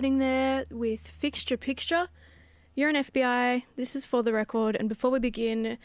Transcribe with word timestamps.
Harding 0.00 0.16
there 0.16 0.64
with 0.70 1.06
Fixture 1.06 1.58
Picture. 1.58 2.08
You're 2.74 2.88
an 2.88 3.04
FBI. 3.04 3.64
This 3.76 3.94
is 3.94 4.06
For 4.06 4.22
the 4.22 4.32
Record. 4.32 4.74
And 4.74 4.88
before 4.88 5.10
we 5.10 5.18
begin, 5.18 5.76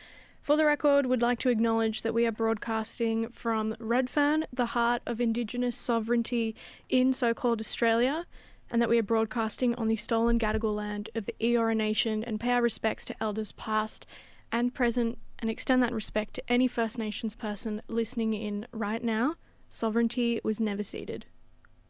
For 0.42 0.56
the 0.56 0.64
Record 0.64 1.06
we'd 1.06 1.22
like 1.22 1.40
to 1.40 1.50
acknowledge 1.50 2.02
that 2.02 2.14
we 2.14 2.26
are 2.26 2.32
broadcasting 2.32 3.28
from 3.34 3.76
Redfern, 3.78 4.46
the 4.54 4.68
heart 4.68 5.02
of 5.06 5.20
Indigenous 5.20 5.76
sovereignty 5.76 6.56
in 6.88 7.12
so 7.12 7.34
called 7.34 7.60
Australia, 7.60 8.26
and 8.72 8.82
that 8.82 8.88
we 8.88 8.98
are 8.98 9.04
broadcasting 9.04 9.76
on 9.76 9.90
the 9.90 9.98
stolen 9.98 10.40
Gadigal 10.40 10.74
land 10.74 11.10
of 11.14 11.26
the 11.26 11.36
Eora 11.42 11.76
Nation 11.76 12.24
and 12.24 12.40
pay 12.40 12.52
our 12.52 12.62
respects 12.62 13.04
to 13.04 13.22
elders 13.22 13.52
past 13.52 14.06
and 14.50 14.74
present 14.74 15.18
and 15.40 15.50
extend 15.50 15.84
that 15.84 15.92
respect 15.92 16.36
to 16.36 16.44
any 16.50 16.70
First 16.70 16.98
Nations 16.98 17.36
person 17.36 17.82
listening 17.90 18.34
in 18.34 18.66
right 18.72 19.04
now. 19.04 19.36
Sovereignty 19.68 20.40
was 20.42 20.62
never 20.62 20.84
ceded. 20.84 21.26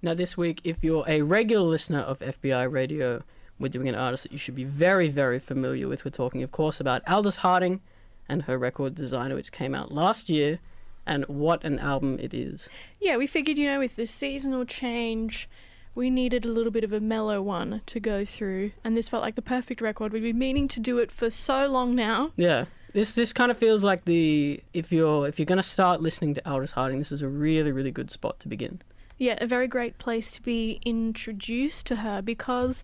Now, 0.01 0.13
this 0.13 0.37
week, 0.37 0.61
if 0.63 0.83
you're 0.83 1.05
a 1.07 1.21
regular 1.21 1.65
listener 1.65 1.99
of 1.99 2.19
FBI 2.19 2.71
Radio, 2.71 3.23
we're 3.59 3.69
doing 3.69 3.87
an 3.87 3.95
artist 3.95 4.23
that 4.23 4.31
you 4.31 4.37
should 4.37 4.55
be 4.55 4.63
very, 4.63 5.09
very 5.09 5.39
familiar 5.39 5.87
with. 5.87 6.05
We're 6.05 6.11
talking, 6.11 6.43
of 6.43 6.51
course, 6.51 6.79
about 6.79 7.01
Aldous 7.07 7.37
Harding 7.37 7.81
and 8.27 8.43
her 8.43 8.57
record 8.57 8.95
designer, 8.95 9.35
which 9.35 9.51
came 9.51 9.73
out 9.73 9.91
last 9.91 10.29
year, 10.29 10.59
and 11.05 11.25
what 11.25 11.63
an 11.63 11.79
album 11.79 12.19
it 12.19 12.33
is. 12.33 12.69
Yeah, 12.99 13.17
we 13.17 13.27
figured, 13.27 13.57
you 13.57 13.67
know, 13.67 13.79
with 13.79 13.95
the 13.95 14.05
seasonal 14.05 14.65
change, 14.65 15.47
we 15.95 16.09
needed 16.09 16.45
a 16.45 16.49
little 16.49 16.71
bit 16.71 16.83
of 16.83 16.91
a 16.91 16.99
mellow 16.99 17.41
one 17.41 17.81
to 17.85 17.99
go 17.99 18.25
through, 18.25 18.71
and 18.83 18.97
this 18.97 19.07
felt 19.07 19.23
like 19.23 19.35
the 19.35 19.41
perfect 19.41 19.79
record. 19.79 20.11
We've 20.11 20.23
been 20.23 20.37
meaning 20.37 20.67
to 20.69 20.79
do 20.79 20.97
it 20.97 21.11
for 21.11 21.29
so 21.29 21.67
long 21.67 21.95
now. 21.95 22.31
Yeah. 22.35 22.65
This 22.93 23.13
this 23.13 23.33
kind 23.33 23.51
of 23.51 23.57
feels 23.57 23.83
like 23.83 24.05
the 24.05 24.61
if 24.73 24.91
you're 24.91 25.27
if 25.27 25.37
you're 25.37 25.45
gonna 25.45 25.63
start 25.63 26.01
listening 26.01 26.33
to 26.35 26.49
Aldous 26.49 26.71
Harding, 26.71 26.99
this 26.99 27.11
is 27.11 27.21
a 27.21 27.27
really 27.27 27.73
really 27.73 27.91
good 27.91 28.09
spot 28.09 28.39
to 28.39 28.47
begin. 28.47 28.81
Yeah, 29.17 29.37
a 29.39 29.47
very 29.47 29.67
great 29.67 29.97
place 29.97 30.33
to 30.33 30.41
be 30.41 30.79
introduced 30.85 31.85
to 31.87 31.97
her 31.97 32.21
because 32.21 32.83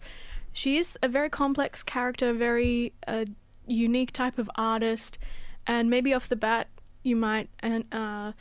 she 0.53 0.77
is 0.77 0.97
a 1.03 1.07
very 1.07 1.29
complex 1.29 1.83
character, 1.83 2.33
very 2.33 2.93
uh, 3.07 3.25
unique 3.67 4.11
type 4.11 4.37
of 4.37 4.49
artist, 4.55 5.17
and 5.67 5.89
maybe 5.89 6.13
off 6.13 6.29
the 6.29 6.35
bat 6.35 6.67
you 7.03 7.15
might 7.15 7.49
and 7.59 7.83
uh, 7.91 8.31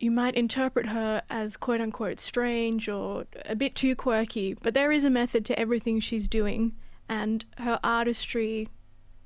you 0.00 0.10
might 0.10 0.34
interpret 0.34 0.86
her 0.86 1.22
as 1.30 1.56
quote 1.56 1.80
unquote 1.80 2.18
strange 2.18 2.88
or 2.88 3.26
a 3.46 3.54
bit 3.54 3.74
too 3.74 3.94
quirky, 3.94 4.54
but 4.54 4.74
there 4.74 4.92
is 4.92 5.04
a 5.04 5.10
method 5.10 5.44
to 5.46 5.58
everything 5.58 6.00
she's 6.00 6.28
doing, 6.28 6.72
and 7.08 7.44
her 7.58 7.78
artistry 7.84 8.68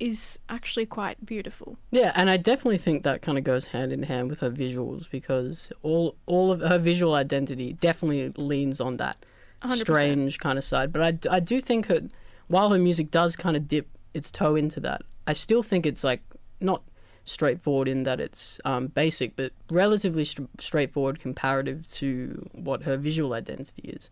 is 0.01 0.39
actually 0.49 0.87
quite 0.87 1.25
beautiful. 1.25 1.77
Yeah, 1.91 2.13
and 2.15 2.31
I 2.31 2.37
definitely 2.37 2.79
think 2.79 3.03
that 3.03 3.23
kind 3.23 3.39
of 3.39 3.45
goes 3.45 3.67
hand 3.67 3.93
in 3.93 4.05
hand 4.05 4.31
with 4.31 4.41
her 4.41 4.51
visuals 4.51 5.11
because 5.11 5.73
all 5.83 6.17
all 6.27 6.53
of 6.53 6.61
her 6.61 6.79
visual 6.79 7.15
identity 7.15 7.73
definitely 7.75 8.33
leans 8.37 8.81
on 8.81 8.97
that 8.99 9.25
100%. 9.63 9.81
strange 9.81 10.39
kind 10.39 10.59
of 10.59 10.65
side. 10.65 10.93
But 10.93 11.03
I, 11.03 11.37
I 11.37 11.41
do 11.41 11.61
think 11.61 11.87
her 11.87 12.01
while 12.49 12.71
her 12.71 12.79
music 12.79 13.11
does 13.11 13.37
kind 13.37 13.57
of 13.57 13.69
dip 13.69 13.89
its 14.15 14.31
toe 14.31 14.57
into 14.57 14.81
that, 14.81 15.03
I 15.27 15.33
still 15.33 15.63
think 15.63 15.87
it's 15.87 16.03
like 16.03 16.23
not 16.61 16.83
straightforward 17.25 17.89
in 17.89 18.05
that 18.05 18.21
it's 18.21 18.59
um, 18.65 18.87
basic, 18.89 19.37
but 19.37 19.53
relatively 19.71 20.25
st- 20.25 20.49
straightforward 20.61 21.21
comparative 21.21 21.89
to 21.91 22.49
what 22.53 22.83
her 22.85 22.97
visual 22.97 23.35
identity 23.35 23.83
is. 23.83 24.11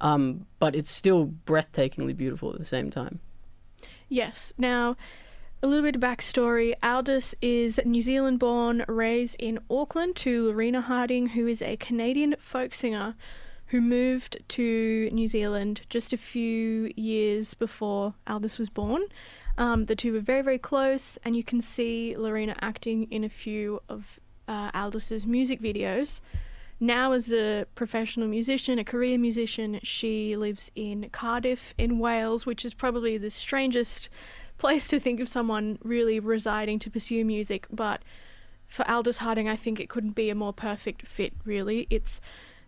Um, 0.00 0.46
but 0.58 0.76
it's 0.76 0.90
still 0.90 1.32
breathtakingly 1.46 2.16
beautiful 2.16 2.52
at 2.52 2.58
the 2.58 2.64
same 2.64 2.90
time. 2.90 3.20
Yes. 4.08 4.52
Now, 4.58 4.96
a 5.62 5.66
little 5.66 5.82
bit 5.82 5.96
of 5.96 6.02
backstory. 6.02 6.74
Aldous 6.82 7.34
is 7.42 7.80
New 7.84 8.02
Zealand 8.02 8.38
born, 8.38 8.84
raised 8.86 9.36
in 9.40 9.58
Auckland 9.68 10.14
to 10.16 10.46
Lorina 10.46 10.82
Harding, 10.82 11.28
who 11.28 11.48
is 11.48 11.60
a 11.60 11.76
Canadian 11.76 12.36
folk 12.38 12.74
singer 12.74 13.16
who 13.66 13.80
moved 13.80 14.38
to 14.48 15.10
New 15.12 15.26
Zealand 15.26 15.80
just 15.90 16.12
a 16.12 16.16
few 16.16 16.92
years 16.96 17.54
before 17.54 18.14
Aldous 18.26 18.58
was 18.58 18.70
born. 18.70 19.02
Um, 19.58 19.86
the 19.86 19.96
two 19.96 20.12
were 20.12 20.20
very, 20.20 20.42
very 20.42 20.58
close, 20.58 21.18
and 21.24 21.34
you 21.34 21.42
can 21.42 21.60
see 21.60 22.14
Lorina 22.16 22.54
acting 22.60 23.08
in 23.10 23.24
a 23.24 23.28
few 23.28 23.82
of 23.88 24.20
uh, 24.46 24.70
Aldous's 24.72 25.26
music 25.26 25.60
videos. 25.60 26.20
Now, 26.78 27.10
as 27.10 27.32
a 27.32 27.66
professional 27.74 28.28
musician, 28.28 28.78
a 28.78 28.84
career 28.84 29.18
musician, 29.18 29.80
she 29.82 30.36
lives 30.36 30.70
in 30.76 31.10
Cardiff, 31.10 31.74
in 31.76 31.98
Wales, 31.98 32.46
which 32.46 32.64
is 32.64 32.72
probably 32.72 33.18
the 33.18 33.30
strangest 33.30 34.08
place 34.58 34.88
to 34.88 35.00
think 35.00 35.20
of 35.20 35.28
someone 35.28 35.78
really 35.82 36.20
residing 36.20 36.78
to 36.80 36.90
pursue 36.90 37.24
music. 37.24 37.66
But 37.70 38.02
for 38.68 38.88
Aldous 38.90 39.18
Harding, 39.18 39.48
I 39.48 39.56
think 39.56 39.80
it 39.80 39.88
couldn't 39.88 40.14
be 40.14 40.30
a 40.30 40.34
more 40.34 40.52
perfect 40.52 41.06
fit, 41.06 41.32
really. 41.44 41.86
It's 41.90 42.20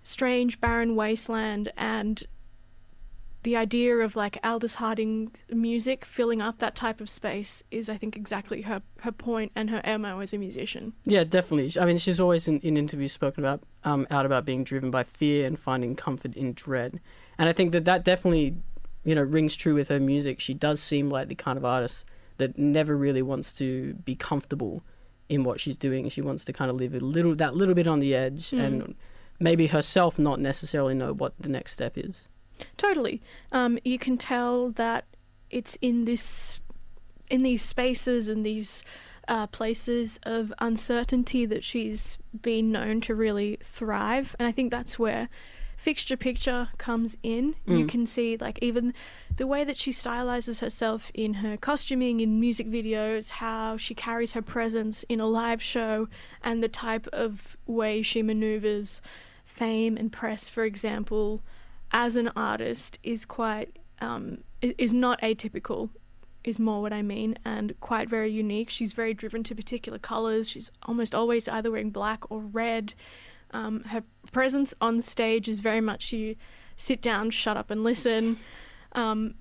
strange, 0.03 0.61
barren 0.61 0.97
wasteland, 0.97 1.73
and 1.77 2.25
the 3.43 3.57
idea 3.57 3.97
of 3.97 4.17
like 4.17 4.39
Aldous 4.45 4.75
Harding 4.75 5.31
music 5.51 6.05
filling 6.05 6.43
up 6.43 6.59
that 6.59 6.75
type 6.75 7.01
of 7.01 7.09
space 7.09 7.63
is, 7.71 7.89
I 7.89 7.97
think, 7.97 8.17
exactly 8.17 8.63
her, 8.63 8.83
her 9.01 9.13
point 9.13 9.53
and 9.55 9.71
her 9.71 9.99
MO 9.99 10.21
as 10.21 10.33
a 10.33 10.39
musician. 10.39 10.93
Yeah, 11.05 11.25
definitely. 11.25 11.81
I 11.81 11.87
mean, 11.87 11.99
she's 11.99 12.21
always 12.21 12.49
in, 12.49 12.61
in 12.61 12.77
interviews 12.77 13.13
spoken 13.13 13.45
about 13.45 13.63
um, 13.85 14.07
out 14.11 14.27
about 14.27 14.45
being 14.45 14.63
driven 14.63 14.91
by 14.91 15.05
fear 15.05 15.47
and 15.47 15.59
finding 15.59 15.97
comfort 15.97 16.35
in 16.37 16.53
dread, 16.53 17.01
and 17.39 17.49
I 17.49 17.53
think 17.53 17.73
that 17.73 17.87
that 17.87 18.05
definitely, 18.05 18.57
you 19.05 19.15
know, 19.15 19.23
rings 19.23 19.57
true 19.57 19.75
with 19.75 19.89
her 19.89 20.01
music. 20.01 20.41
She 20.41 20.55
does 20.55 20.81
seem 20.81 21.11
like 21.11 21.29
the 21.29 21.35
kind 21.35 21.57
of 21.57 21.65
artist 21.65 22.05
that 22.39 22.59
never 22.59 22.97
really 22.97 23.23
wants 23.23 23.53
to 23.55 23.95
be 23.95 24.15
comfortable 24.15 24.83
in 25.29 25.45
what 25.45 25.61
she's 25.61 25.77
doing. 25.77 26.09
She 26.09 26.21
wants 26.21 26.45
to 26.47 26.53
kind 26.53 26.71
of 26.71 26.77
live 26.77 26.95
a 26.95 27.01
little 27.01 27.35
that 27.37 27.55
little 27.55 27.75
bit 27.75 27.87
on 27.87 28.01
the 28.01 28.15
edge, 28.15 28.53
and 28.53 28.95
maybe 29.39 29.69
herself 29.69 30.19
not 30.19 30.41
necessarily 30.41 30.95
know 30.95 31.13
what 31.13 31.35
the 31.39 31.49
next 31.49 31.73
step 31.73 31.97
is. 31.97 32.29
Totally. 32.77 33.23
Um, 33.53 33.79
you 33.85 33.99
can 33.99 34.19
tell 34.19 34.71
that 34.73 35.07
it's 35.51 35.79
in 35.81 36.05
this, 36.05 36.61
in 37.31 37.43
these 37.43 37.63
spaces 37.63 38.29
and 38.29 38.45
these 38.45 38.83
uh, 39.29 39.47
places 39.47 40.19
of 40.25 40.53
uncertainty 40.59 41.47
that 41.47 41.65
she's 41.65 42.19
been 42.43 42.71
known 42.73 43.01
to 43.03 43.15
really 43.15 43.59
thrive, 43.63 44.37
and 44.39 44.47
I 44.47 44.53
think 44.53 44.71
that's 44.71 44.99
where 44.99 45.29
fixture 45.83 46.17
picture 46.17 46.69
comes 46.79 47.17
in. 47.23 47.55
You 47.67 47.87
can 47.87 48.07
see 48.07 48.37
like 48.37 48.59
even 48.61 48.93
the 49.37 49.47
way 49.47 49.65
that 49.65 49.79
she 49.79 49.93
stylizes 49.93 50.61
herself 50.61 51.11
in 51.15 51.35
her 51.35 51.57
costuming 51.57 52.21
in 52.21 52.39
music 52.39 52.69
videos, 52.69 53.31
how 53.31 53.77
she 53.77 53.95
carries 53.95 54.33
her 54.33 54.43
presence 54.43 55.05
in 55.09 55.21
a 55.21 55.27
live 55.27 55.63
show, 55.63 56.09
and 56.43 56.63
the 56.63 56.69
type 56.69 57.07
of 57.13 57.57
way 57.67 58.03
she 58.03 58.23
maneuvers 58.23 59.01
fame 59.45 59.97
and 59.97 60.13
press, 60.13 60.49
for 60.49 60.65
example, 60.65 61.43
as 61.93 62.17
an 62.17 62.31
artist 62.37 62.99
is 63.03 63.25
quite 63.25 63.79
um, 64.01 64.39
is 64.61 64.93
not 64.93 65.21
atypical 65.23 65.91
is 66.45 66.59
more 66.59 66.81
what 66.81 66.93
I 66.93 67.03
mean 67.03 67.37
and 67.45 67.79
quite 67.81 68.09
very 68.09 68.31
unique. 68.31 68.71
She's 68.71 68.93
very 68.93 69.13
driven 69.13 69.43
to 69.45 69.55
particular 69.55 69.99
colors. 69.99 70.49
She's 70.49 70.71
almost 70.85 71.15
always 71.15 71.49
either 71.49 71.71
wearing 71.71 71.91
black 71.91 72.31
or 72.31 72.41
red. 72.41 72.95
Um, 73.53 73.83
her 73.85 74.03
presence 74.33 74.75
on 74.81 75.01
stage 75.01 75.49
is 75.49 75.61
very 75.61 75.81
much 75.81 76.13
you 76.13 76.37
sit 76.77 77.03
down, 77.03 77.31
shut 77.31 77.57
up, 77.57 77.71
and 77.71 77.85
listen. 77.85 78.39
Um, 78.93 79.35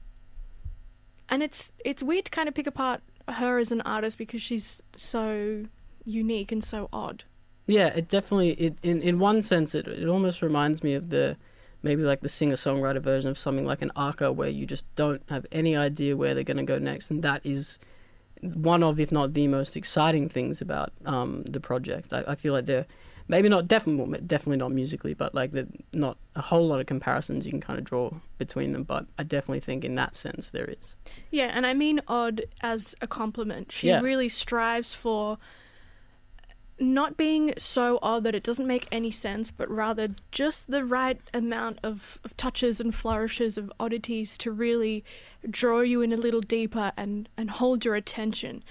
and 1.30 1.44
it's 1.44 1.72
it's 1.86 2.04
weird 2.04 2.26
to 2.26 2.32
kind 2.32 2.48
of 2.50 2.56
pick 2.56 2.68
apart 2.68 3.02
her 3.28 3.60
as 3.60 3.72
an 3.72 3.82
artist 3.82 4.18
because 4.18 4.42
she's 4.42 4.82
so 4.96 5.66
unique 6.06 6.52
and 6.52 6.64
so 6.64 6.90
odd. 6.92 7.24
Yeah, 7.68 7.88
it 7.88 8.10
definitely 8.10 8.52
it 8.52 8.78
in 8.82 9.02
in 9.02 9.20
one 9.20 9.42
sense 9.42 9.76
it 9.76 9.88
it 9.88 10.08
almost 10.08 10.42
reminds 10.42 10.84
me 10.84 10.96
of 10.96 11.10
the 11.10 11.38
maybe 11.82 12.04
like 12.04 12.22
the 12.22 12.30
singer 12.30 12.56
songwriter 12.56 13.02
version 13.02 13.30
of 13.30 13.38
something 13.38 13.66
like 13.66 13.82
an 13.82 13.92
Arca 13.96 14.32
where 14.32 14.50
you 14.50 14.66
just 14.66 14.84
don't 14.96 15.22
have 15.30 15.46
any 15.52 15.76
idea 15.76 16.18
where 16.18 16.34
they're 16.34 16.44
going 16.44 16.58
to 16.58 16.64
go 16.64 16.78
next, 16.80 17.10
and 17.10 17.24
that 17.24 17.42
is 17.46 17.80
one 18.42 18.84
of 18.84 19.00
if 19.00 19.12
not 19.12 19.34
the 19.34 19.48
most 19.48 19.78
exciting 19.78 20.30
things 20.30 20.62
about 20.62 20.92
um, 21.06 21.44
the 21.44 21.60
project. 21.60 22.12
I, 22.12 22.24
I 22.28 22.36
feel 22.36 22.54
like 22.54 22.66
they're 22.66 22.88
maybe 23.30 23.48
not 23.48 23.68
definitely 23.68 24.20
definitely 24.22 24.58
not 24.58 24.72
musically, 24.74 25.14
but 25.14 25.34
like 25.34 25.52
the 25.54 25.68
not 25.94 26.18
a 26.36 26.42
whole 26.42 26.68
lot 26.68 26.82
of 26.82 26.88
comparisons 26.88 27.46
you 27.46 27.52
can 27.52 27.62
kind 27.62 27.80
of 27.80 27.86
draw 27.86 28.12
between 28.38 28.74
them. 28.74 28.84
But 28.84 29.06
I 29.18 29.24
definitely 29.24 29.62
think 29.62 29.86
in 29.86 29.96
that 29.96 30.18
sense 30.18 30.50
there 30.50 30.66
is. 30.66 30.98
Yeah, 31.32 31.46
and 31.54 31.66
I 31.66 31.74
mean 31.74 32.02
odd 32.08 32.42
as 32.60 32.96
a 33.00 33.08
compliment. 33.08 33.72
She 33.72 33.88
Yeah. 33.88 34.02
really 34.02 34.28
strives 34.28 34.94
for 34.94 35.38
not 36.82 37.18
being 37.18 37.54
so 37.58 38.00
odd 38.02 38.24
that 38.24 38.34
it 38.34 38.42
doesn't 38.44 38.66
make 38.66 38.88
any 38.92 39.12
sense, 39.12 39.52
but 39.52 39.70
rather 39.70 40.10
just 40.32 40.72
the 40.72 40.86
right 40.86 41.20
amount 41.34 41.78
of, 41.84 42.20
of 42.24 42.36
touches 42.38 42.80
and 42.80 42.96
flourishes 42.96 43.58
of 43.58 43.72
oddities 43.82 44.38
to 44.38 44.50
really 44.52 45.04
draw 45.50 45.82
you 45.82 46.02
in 46.02 46.14
a 46.14 46.18
little 46.18 46.40
deeper 46.40 46.94
and, 46.96 47.28
and 47.38 47.52
hold 47.52 47.84
your 47.84 47.96
attention. 47.96 48.64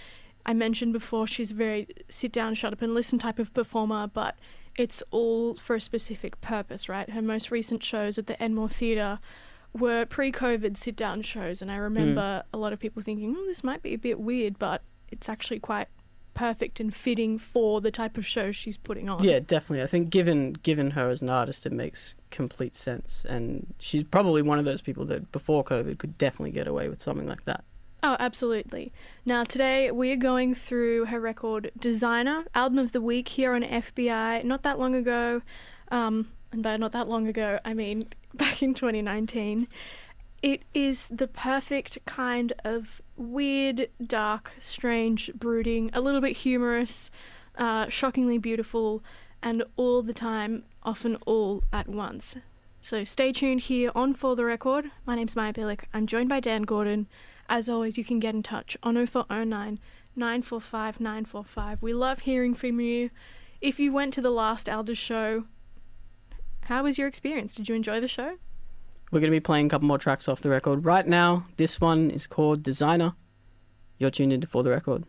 I 0.49 0.55
mentioned 0.55 0.95
before 0.95 1.27
she's 1.27 1.51
a 1.51 1.55
very 1.55 1.87
sit 2.09 2.33
down, 2.33 2.55
shut 2.55 2.73
up, 2.73 2.81
and 2.81 2.95
listen 2.95 3.19
type 3.19 3.39
of 3.39 3.53
performer, 3.53 4.07
but 4.07 4.35
it's 4.79 5.03
all 5.11 5.57
for 5.57 5.77
a 5.77 5.81
specific 5.81 6.41
purpose, 6.41 6.89
right? 6.89 7.11
Her 7.11 7.21
most 7.21 7.51
recent 7.51 7.83
shows 7.83 8.17
at 8.17 8.29
the 8.29 8.43
Enmore 8.43 8.71
Theatre 8.71 9.19
were 9.79 10.07
pre 10.07 10.33
COVID 10.33 10.79
sit 10.79 10.97
down 10.97 11.21
shows, 11.21 11.61
and 11.61 11.71
I 11.71 11.77
remember 11.77 12.43
hmm. 12.51 12.57
a 12.57 12.59
lot 12.59 12.73
of 12.73 12.81
people 12.81 13.03
thinking, 13.03 13.37
oh, 13.39 13.45
this 13.45 13.63
might 13.63 13.83
be 13.83 13.93
a 13.93 13.99
bit 13.99 14.19
weird, 14.21 14.59
but 14.59 14.81
it's 15.11 15.29
actually 15.29 15.61
quite 15.61 15.89
perfect 16.33 16.81
and 16.81 16.95
fitting 16.95 17.39
for 17.39 17.83
the 17.83 17.91
type 17.91 18.17
of 18.17 18.25
show 18.25 18.51
she's 18.51 18.79
putting 18.79 19.11
on. 19.11 19.23
Yeah, 19.23 19.41
definitely. 19.41 19.83
I 19.83 19.87
think 19.87 20.09
given 20.09 20.55
given 20.55 20.93
her 20.93 21.11
as 21.11 21.21
an 21.21 21.29
artist, 21.29 21.67
it 21.67 21.73
makes 21.73 22.15
complete 22.31 22.75
sense, 22.75 23.27
and 23.29 23.75
she's 23.79 24.05
probably 24.05 24.41
one 24.41 24.59
of 24.59 24.65
those 24.65 24.81
people 24.81 25.05
that 25.07 25.31
before 25.31 25.63
COVID 25.63 25.99
could 25.99 26.17
definitely 26.17 26.53
get 26.53 26.67
away 26.67 26.89
with 26.89 27.03
something 27.03 27.27
like 27.27 27.45
that. 27.45 27.65
Oh, 28.01 28.17
absolutely. 28.21 28.93
Now, 29.27 29.43
today 29.43 29.91
we 29.91 30.13
are 30.13 30.17
going 30.17 30.55
through 30.55 31.07
her 31.07 31.19
record 31.19 31.73
Designer, 31.77 32.45
Album 32.55 32.79
of 32.79 32.93
the 32.93 33.01
Week 33.01 33.29
here 33.29 33.55
on 33.55 33.63
FBI. 33.63 34.45
Not 34.45 34.63
that 34.63 34.79
long 34.79 34.95
ago, 34.95 35.43
um, 35.91 36.31
and 36.53 36.63
by 36.63 36.77
not 36.77 36.93
that 36.93 37.09
long 37.09 37.27
ago, 37.27 37.59
I 37.65 37.75
mean 37.75 38.09
back 38.35 38.63
in 38.63 38.75
2019. 38.75 39.67
It 40.43 40.63
is 40.73 41.09
the 41.11 41.27
perfect 41.27 41.99
kind 42.07 42.53
of 42.65 43.03
weird, 43.17 43.89
dark, 44.07 44.53
strange, 44.61 45.33
brooding, 45.35 45.91
a 45.93 46.01
little 46.01 46.21
bit 46.21 46.37
humorous, 46.37 47.11
uh, 47.57 47.89
shockingly 47.89 48.39
beautiful, 48.39 49.03
and 49.43 49.65
all 49.77 50.03
the 50.03 50.15
time 50.15 50.63
often 50.85 51.17
all 51.27 51.65
at 51.73 51.89
once. 51.89 52.37
So 52.81 53.03
stay 53.03 53.33
tuned 53.33 53.63
here 53.63 53.91
on 53.97 54.15
For 54.15 54.37
the 54.37 54.45
Record. 54.45 54.93
My 55.05 55.17
name's 55.17 55.35
Maya 55.35 55.53
Billick. 55.53 55.81
I'm 55.93 56.07
joined 56.07 56.29
by 56.29 56.39
Dan 56.39 56.63
Gordon. 56.63 57.09
As 57.49 57.69
always, 57.69 57.97
you 57.97 58.05
can 58.05 58.21
get 58.21 58.35
in 58.35 58.43
touch 58.43 58.77
on 58.83 58.95
0409 59.07 59.79
945 60.17 61.01
945. 61.01 61.83
We 61.83 61.93
love 61.95 62.21
hearing 62.21 62.55
from 62.55 62.81
you. 62.81 63.11
If 63.61 63.81
you 63.81 63.93
went 63.93 64.13
to 64.15 64.21
the 64.21 64.31
last 64.31 64.69
Aldous 64.69 64.99
show, 64.99 65.45
how 66.63 66.83
was 66.83 66.99
your 66.99 67.09
experience? 67.09 67.55
Did 67.55 67.69
you 67.69 67.75
enjoy 67.75 68.01
the 68.01 68.09
show? 68.09 68.37
We're 69.11 69.21
going 69.21 69.33
to 69.33 69.37
be 69.37 69.41
playing 69.41 69.67
a 69.67 69.69
couple 69.71 69.89
more 69.89 69.99
tracks 69.99 70.29
off 70.29 70.43
the 70.43 70.51
record 70.51 70.85
right 70.85 71.07
now. 71.07 71.47
This 71.57 71.81
one 71.81 72.11
is 72.11 72.27
called 72.27 72.63
Designer. 72.63 73.15
You're 73.97 74.11
tuned 74.11 74.33
into 74.33 74.47
For 74.47 74.63
the 74.63 74.71
Record. 74.71 75.05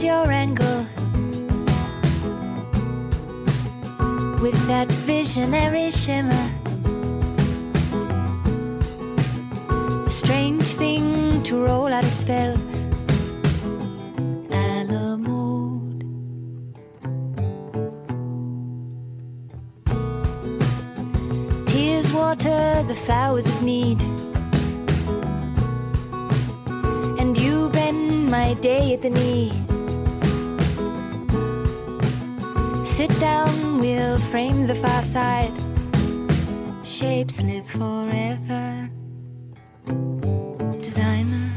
Your 0.00 0.30
angle 0.30 0.86
with 4.40 4.54
that 4.68 4.86
visionary 5.04 5.90
shimmer, 5.90 6.50
a 10.06 10.10
strange 10.10 10.74
thing 10.74 11.42
to 11.42 11.64
roll 11.64 11.92
out 11.92 12.04
a 12.04 12.10
spell. 12.10 12.56
Tears 21.66 22.12
water 22.12 22.84
the 22.86 22.96
flowers 23.04 23.46
of 23.46 23.62
need. 23.62 24.00
and 27.20 27.36
you 27.36 27.68
bend 27.70 28.30
my 28.30 28.54
day 28.54 28.94
at 28.94 29.02
the 29.02 29.10
knee. 29.10 29.67
Sit 32.98 33.20
down, 33.20 33.78
we'll 33.78 34.18
frame 34.18 34.66
the 34.66 34.74
far 34.74 35.04
side. 35.04 35.56
Shapes 36.82 37.40
live 37.40 37.64
forever. 37.70 38.90
Designer. 40.80 41.52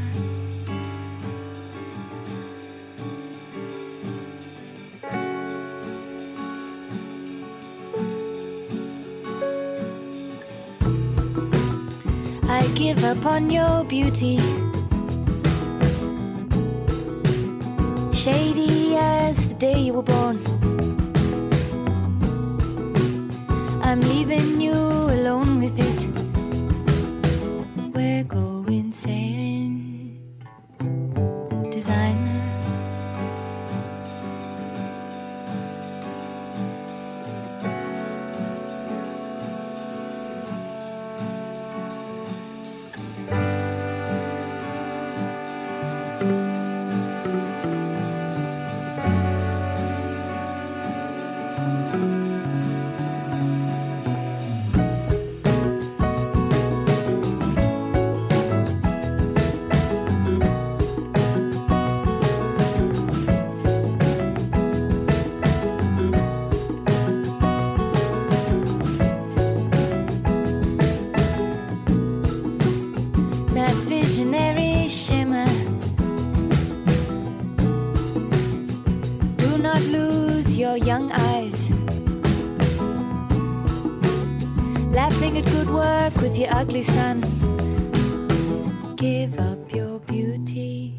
I 12.44 12.68
give 12.76 13.02
up 13.02 13.26
on 13.26 13.50
your 13.50 13.82
beauty. 13.82 14.61
Visionary 74.12 74.86
shimmer. 74.88 75.46
Do 79.38 79.56
not 79.56 79.80
lose 79.84 80.58
your 80.58 80.76
young 80.76 81.10
eyes. 81.12 81.56
Laughing 84.92 85.38
at 85.38 85.46
good 85.46 85.70
work 85.70 86.14
with 86.16 86.36
your 86.36 86.52
ugly 86.52 86.82
son. 86.82 87.22
Give 88.96 89.32
up 89.38 89.72
your 89.72 89.98
beauty. 90.00 90.91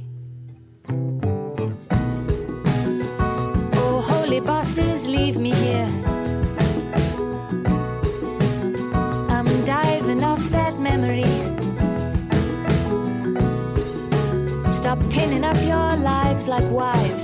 Pinning 15.13 15.43
up 15.43 15.57
your 15.57 15.95
lives 15.97 16.47
like 16.47 16.67
wives. 16.71 17.22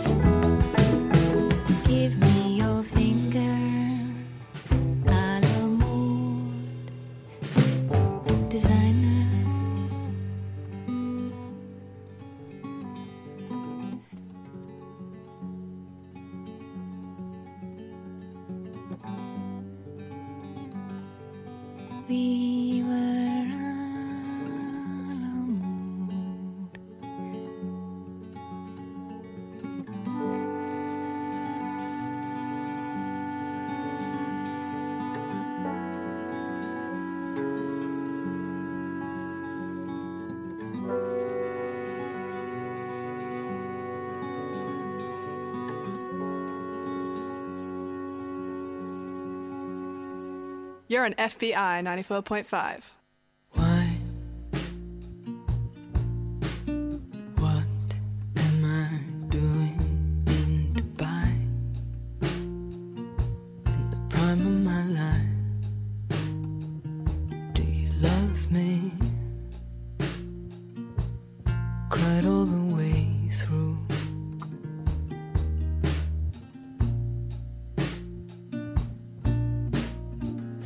You're 50.91 51.05
on 51.05 51.13
FBI 51.13 51.53
94.5. 51.83 52.98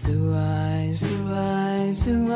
Zoo 0.03 0.35
eyes, 0.35 0.99
zoo 2.03 2.27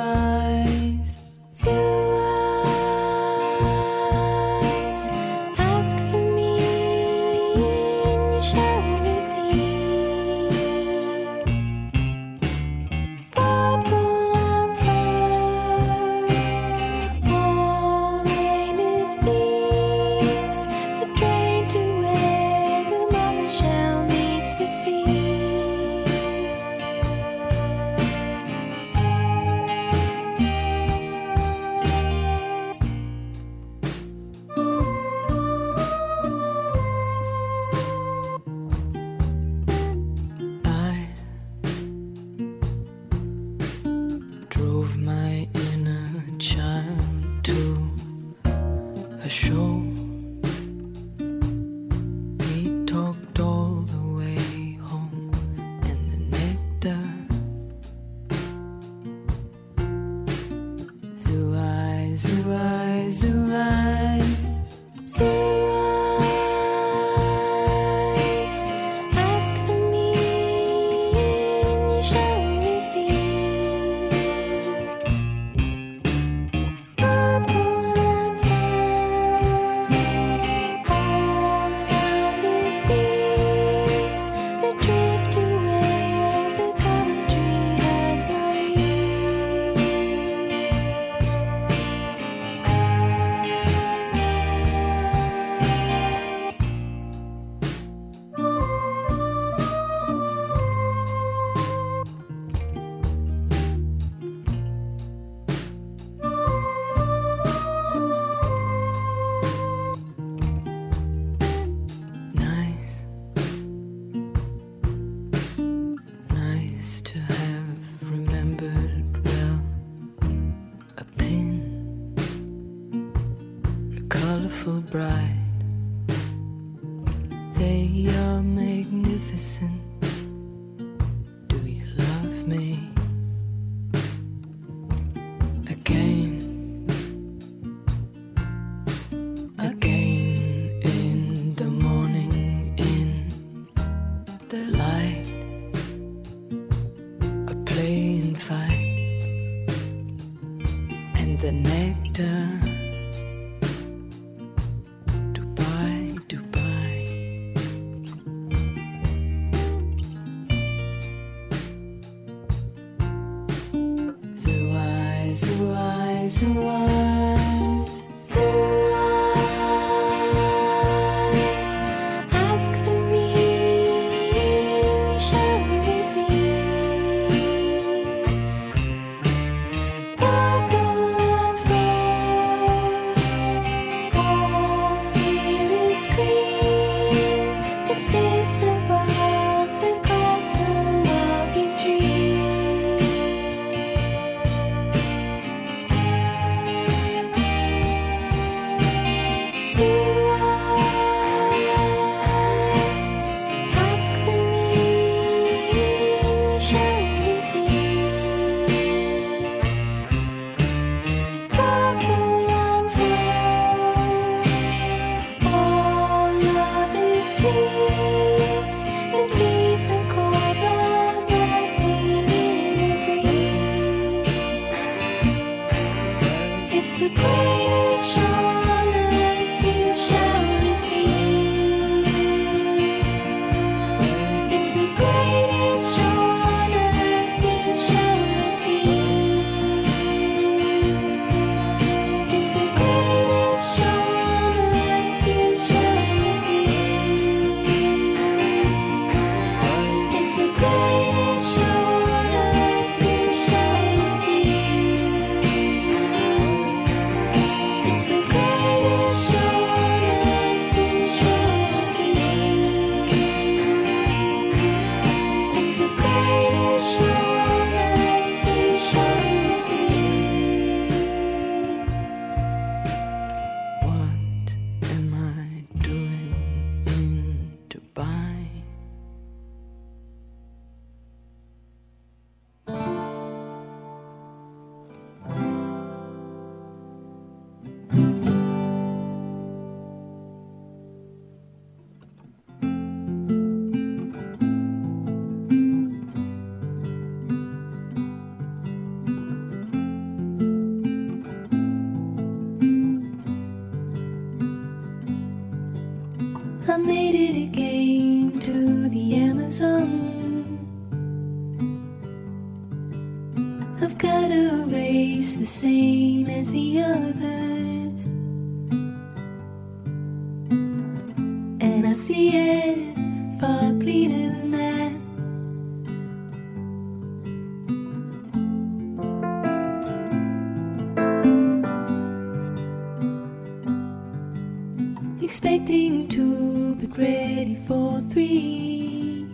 Expecting 335.27 336.07
to 336.07 336.75
be 336.75 336.87
ready 336.87 337.55
for 337.67 337.99
three. 338.09 339.27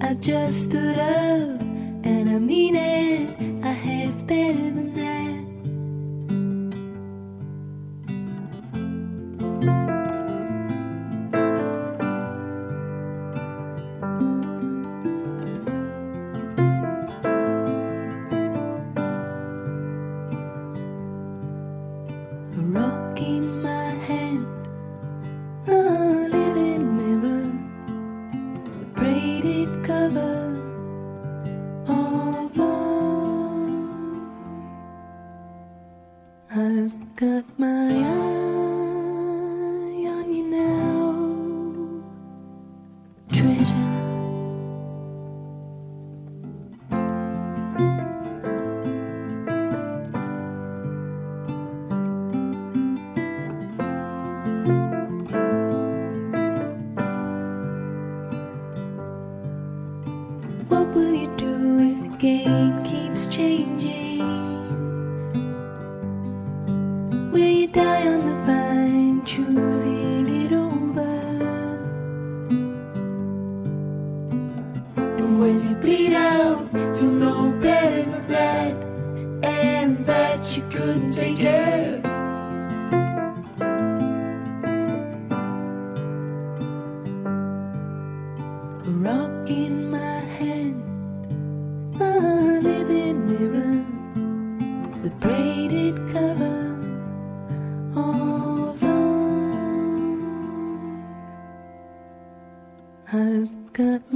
I 0.00 0.14
just 0.14 0.64
stood 0.64 0.98
up 0.98 1.60
and 2.04 2.28
I 2.30 2.40
mean 2.40 2.74
it. 2.74 3.30
I 3.64 3.70
have 3.70 4.26
better 4.26 4.70
than 4.72 4.95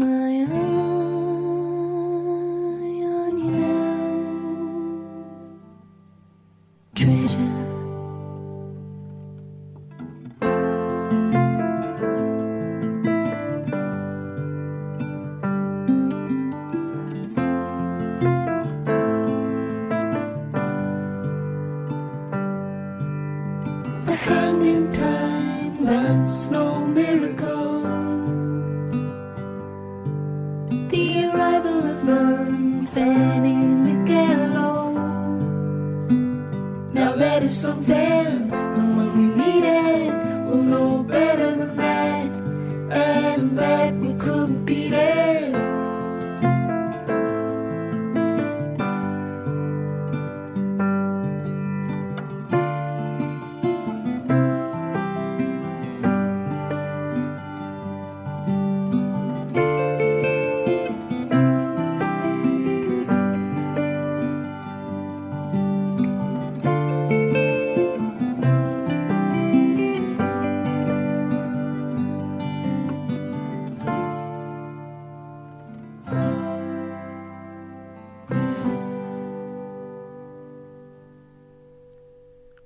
my 0.00 0.46
eye 0.50 0.99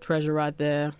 Treasure 0.04 0.34
right 0.34 0.58
there 0.58 0.92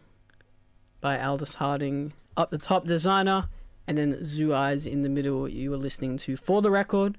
by 1.02 1.22
Aldous 1.22 1.56
Harding. 1.56 2.14
Up 2.38 2.50
the 2.50 2.56
top, 2.56 2.86
Designer, 2.86 3.50
and 3.86 3.98
then 3.98 4.24
Zoo 4.24 4.54
Eyes 4.54 4.86
in 4.86 5.02
the 5.02 5.10
middle. 5.10 5.46
You 5.46 5.72
were 5.72 5.76
listening 5.76 6.16
to 6.16 6.38
For 6.38 6.62
the 6.62 6.70
Record, 6.70 7.18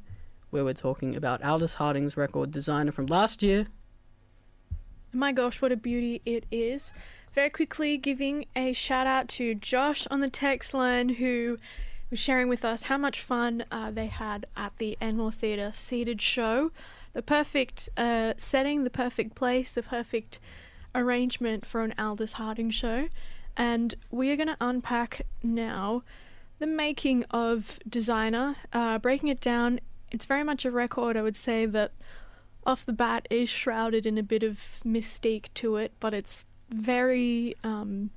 where 0.49 0.65
we're 0.65 0.73
talking 0.73 1.15
about 1.15 1.43
Aldous 1.43 1.75
Harding's 1.75 2.17
record 2.17 2.49
Designer 2.49 2.91
from 2.91 3.05
last 3.05 3.43
year. 3.43 3.67
My 5.13 5.31
gosh, 5.31 5.61
what 5.61 5.71
a 5.71 5.75
beauty 5.75 6.23
it 6.25 6.47
is. 6.49 6.91
Very 7.35 7.51
quickly, 7.51 7.97
giving 7.97 8.47
a 8.55 8.73
shout 8.73 9.05
out 9.05 9.27
to 9.29 9.53
Josh 9.53 10.07
on 10.09 10.21
the 10.21 10.29
text 10.29 10.73
line 10.73 11.09
who 11.09 11.59
was 12.09 12.17
sharing 12.17 12.47
with 12.47 12.65
us 12.65 12.83
how 12.83 12.97
much 12.97 13.21
fun 13.21 13.63
uh, 13.69 13.91
they 13.91 14.07
had 14.07 14.47
at 14.57 14.75
the 14.79 14.97
Enmore 14.99 15.31
Theatre 15.31 15.69
seated 15.71 16.19
show. 16.19 16.71
The 17.13 17.21
perfect 17.21 17.89
uh, 17.95 18.33
setting, 18.37 18.85
the 18.85 18.89
perfect 18.89 19.35
place, 19.35 19.69
the 19.69 19.83
perfect 19.83 20.39
arrangement 20.95 21.65
for 21.65 21.83
an 21.83 21.93
Aldous 21.97 22.33
Harding 22.33 22.71
show. 22.71 23.09
And 23.57 23.95
we 24.11 24.31
are 24.31 24.35
going 24.35 24.47
to 24.47 24.57
unpack 24.59 25.25
now 25.43 26.03
the 26.59 26.65
making 26.67 27.23
of 27.31 27.79
Designer, 27.87 28.55
uh, 28.73 28.97
breaking 28.97 29.29
it 29.29 29.41
down. 29.41 29.79
It's 30.11 30.25
very 30.25 30.43
much 30.43 30.65
a 30.65 30.71
record, 30.71 31.17
I 31.17 31.21
would 31.21 31.35
say, 31.35 31.65
that 31.65 31.91
off 32.65 32.85
the 32.85 32.93
bat 32.93 33.27
is 33.29 33.49
shrouded 33.49 34.05
in 34.05 34.17
a 34.17 34.23
bit 34.23 34.43
of 34.43 34.59
mystique 34.85 35.47
to 35.55 35.75
it, 35.75 35.91
but 35.99 36.13
it's 36.13 36.45
very 36.69 37.55
um, 37.63 38.09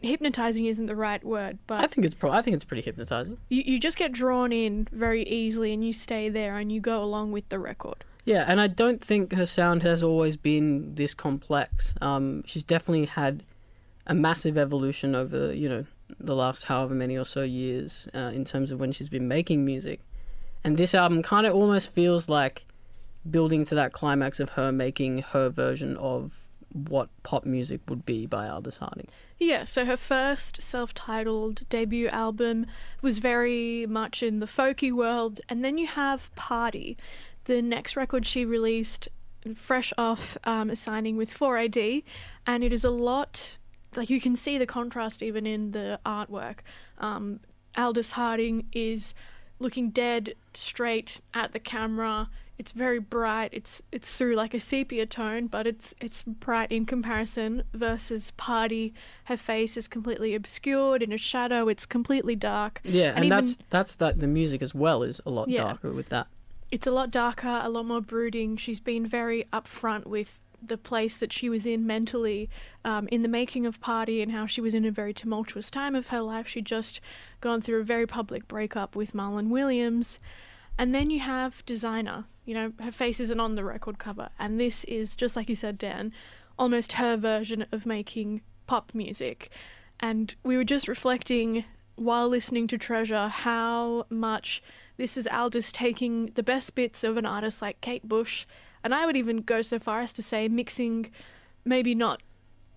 hypnotizing 0.00 0.66
isn't 0.66 0.86
the 0.86 0.96
right 0.96 1.24
word, 1.24 1.58
but 1.66 1.80
I 1.80 1.86
think 1.86 2.04
it's 2.04 2.14
pro- 2.14 2.30
I 2.30 2.42
think 2.42 2.54
it's 2.54 2.64
pretty 2.64 2.82
hypnotizing. 2.82 3.38
you, 3.48 3.62
you 3.64 3.80
just 3.80 3.96
get 3.96 4.12
drawn 4.12 4.52
in 4.52 4.86
very 4.92 5.22
easily 5.24 5.72
and 5.72 5.84
you 5.84 5.92
stay 5.92 6.28
there 6.28 6.58
and 6.58 6.70
you 6.70 6.80
go 6.80 7.02
along 7.02 7.32
with 7.32 7.48
the 7.48 7.58
record. 7.58 8.04
Yeah, 8.24 8.44
and 8.48 8.60
I 8.60 8.68
don't 8.68 9.04
think 9.04 9.32
her 9.32 9.46
sound 9.46 9.82
has 9.82 10.02
always 10.02 10.36
been 10.36 10.94
this 10.94 11.12
complex. 11.12 11.94
Um, 12.00 12.42
she's 12.46 12.64
definitely 12.64 13.06
had 13.06 13.42
a 14.06 14.14
massive 14.14 14.56
evolution 14.56 15.14
over, 15.14 15.52
you 15.52 15.68
know, 15.68 15.84
the 16.18 16.34
last 16.34 16.64
however 16.64 16.94
many 16.94 17.16
or 17.16 17.24
so 17.24 17.42
years 17.42 18.08
uh, 18.14 18.30
in 18.34 18.44
terms 18.44 18.70
of 18.70 18.80
when 18.80 18.92
she's 18.92 19.08
been 19.08 19.28
making 19.28 19.64
music. 19.64 20.00
And 20.62 20.76
this 20.76 20.94
album 20.94 21.22
kind 21.22 21.46
of 21.46 21.54
almost 21.54 21.90
feels 21.90 22.28
like 22.28 22.64
building 23.30 23.64
to 23.66 23.74
that 23.74 23.92
climax 23.92 24.40
of 24.40 24.50
her 24.50 24.72
making 24.72 25.18
her 25.18 25.48
version 25.48 25.96
of 25.96 26.44
what 26.72 27.08
pop 27.22 27.44
music 27.44 27.80
would 27.88 28.04
be 28.04 28.26
by 28.26 28.48
Aldous 28.48 28.78
Harding. 28.78 29.08
Yeah, 29.38 29.64
so 29.64 29.84
her 29.84 29.96
first 29.96 30.60
self 30.60 30.92
titled 30.92 31.68
debut 31.68 32.08
album 32.08 32.66
was 33.00 33.18
very 33.18 33.86
much 33.86 34.22
in 34.22 34.40
the 34.40 34.46
folky 34.46 34.92
world, 34.92 35.40
and 35.48 35.64
then 35.64 35.78
you 35.78 35.86
have 35.86 36.34
Party, 36.34 36.96
the 37.44 37.60
next 37.62 37.96
record 37.96 38.26
she 38.26 38.44
released, 38.44 39.08
fresh 39.54 39.92
off 39.98 40.36
um, 40.44 40.74
signing 40.74 41.16
with 41.16 41.32
4AD, 41.32 42.02
and 42.46 42.64
it 42.64 42.72
is 42.72 42.84
a 42.84 42.90
lot 42.90 43.56
like 43.96 44.10
you 44.10 44.20
can 44.20 44.34
see 44.34 44.58
the 44.58 44.66
contrast 44.66 45.22
even 45.22 45.46
in 45.46 45.70
the 45.70 46.00
artwork. 46.04 46.58
Um, 46.98 47.40
Aldous 47.76 48.10
Harding 48.12 48.66
is 48.72 49.14
looking 49.60 49.90
dead 49.90 50.34
straight 50.54 51.20
at 51.34 51.52
the 51.52 51.60
camera. 51.60 52.28
It's 52.58 52.70
very 52.72 53.00
bright. 53.00 53.50
It's 53.52 53.82
it's 53.90 54.16
through 54.16 54.36
like 54.36 54.54
a 54.54 54.60
sepia 54.60 55.06
tone, 55.06 55.48
but 55.48 55.66
it's 55.66 55.92
it's 56.00 56.22
bright 56.22 56.70
in 56.70 56.86
comparison. 56.86 57.64
Versus 57.72 58.32
Party, 58.36 58.94
her 59.24 59.36
face 59.36 59.76
is 59.76 59.88
completely 59.88 60.34
obscured 60.36 61.02
in 61.02 61.12
a 61.12 61.18
shadow. 61.18 61.68
It's 61.68 61.84
completely 61.84 62.36
dark. 62.36 62.80
Yeah, 62.84 63.12
and, 63.14 63.24
even- 63.24 63.28
that's 63.30 63.58
that's 63.70 63.96
that 63.96 64.20
the 64.20 64.28
music 64.28 64.62
as 64.62 64.72
well 64.74 65.02
is 65.02 65.20
a 65.26 65.30
lot 65.30 65.48
Yeah. 65.48 65.62
darker 65.64 65.92
with 65.92 66.08
that. 66.10 66.28
It's 66.74 66.88
a 66.88 66.90
lot 66.90 67.12
darker, 67.12 67.60
a 67.62 67.68
lot 67.68 67.86
more 67.86 68.00
brooding. 68.00 68.56
She's 68.56 68.80
been 68.80 69.06
very 69.06 69.46
upfront 69.52 70.06
with 70.06 70.40
the 70.60 70.76
place 70.76 71.16
that 71.16 71.32
she 71.32 71.48
was 71.48 71.66
in 71.66 71.86
mentally 71.86 72.50
um, 72.84 73.06
in 73.12 73.22
the 73.22 73.28
making 73.28 73.64
of 73.64 73.80
Party 73.80 74.20
and 74.20 74.32
how 74.32 74.46
she 74.46 74.60
was 74.60 74.74
in 74.74 74.84
a 74.84 74.90
very 74.90 75.14
tumultuous 75.14 75.70
time 75.70 75.94
of 75.94 76.08
her 76.08 76.20
life. 76.20 76.48
She'd 76.48 76.66
just 76.66 77.00
gone 77.40 77.62
through 77.62 77.80
a 77.80 77.84
very 77.84 78.08
public 78.08 78.48
breakup 78.48 78.96
with 78.96 79.12
Marlon 79.12 79.50
Williams. 79.50 80.18
And 80.76 80.92
then 80.92 81.10
you 81.10 81.20
have 81.20 81.64
Designer. 81.64 82.24
You 82.44 82.54
know, 82.54 82.72
her 82.80 82.90
face 82.90 83.20
isn't 83.20 83.38
on 83.38 83.54
the 83.54 83.62
record 83.62 84.00
cover. 84.00 84.30
And 84.40 84.58
this 84.58 84.82
is, 84.84 85.14
just 85.14 85.36
like 85.36 85.48
you 85.48 85.54
said, 85.54 85.78
Dan, 85.78 86.12
almost 86.58 86.94
her 86.94 87.16
version 87.16 87.66
of 87.70 87.86
making 87.86 88.40
pop 88.66 88.90
music. 88.92 89.48
And 90.00 90.34
we 90.42 90.56
were 90.56 90.64
just 90.64 90.88
reflecting 90.88 91.66
while 91.94 92.28
listening 92.28 92.66
to 92.66 92.78
Treasure 92.78 93.28
how 93.28 94.06
much 94.10 94.60
this 94.96 95.16
is 95.16 95.26
Aldous 95.26 95.72
taking 95.72 96.26
the 96.34 96.42
best 96.42 96.74
bits 96.74 97.04
of 97.04 97.16
an 97.16 97.26
artist 97.26 97.62
like 97.62 97.80
Kate 97.80 98.06
Bush, 98.08 98.46
and 98.82 98.94
I 98.94 99.06
would 99.06 99.16
even 99.16 99.38
go 99.38 99.62
so 99.62 99.78
far 99.78 100.00
as 100.00 100.12
to 100.14 100.22
say 100.22 100.48
mixing 100.48 101.10
maybe 101.64 101.94
not 101.94 102.22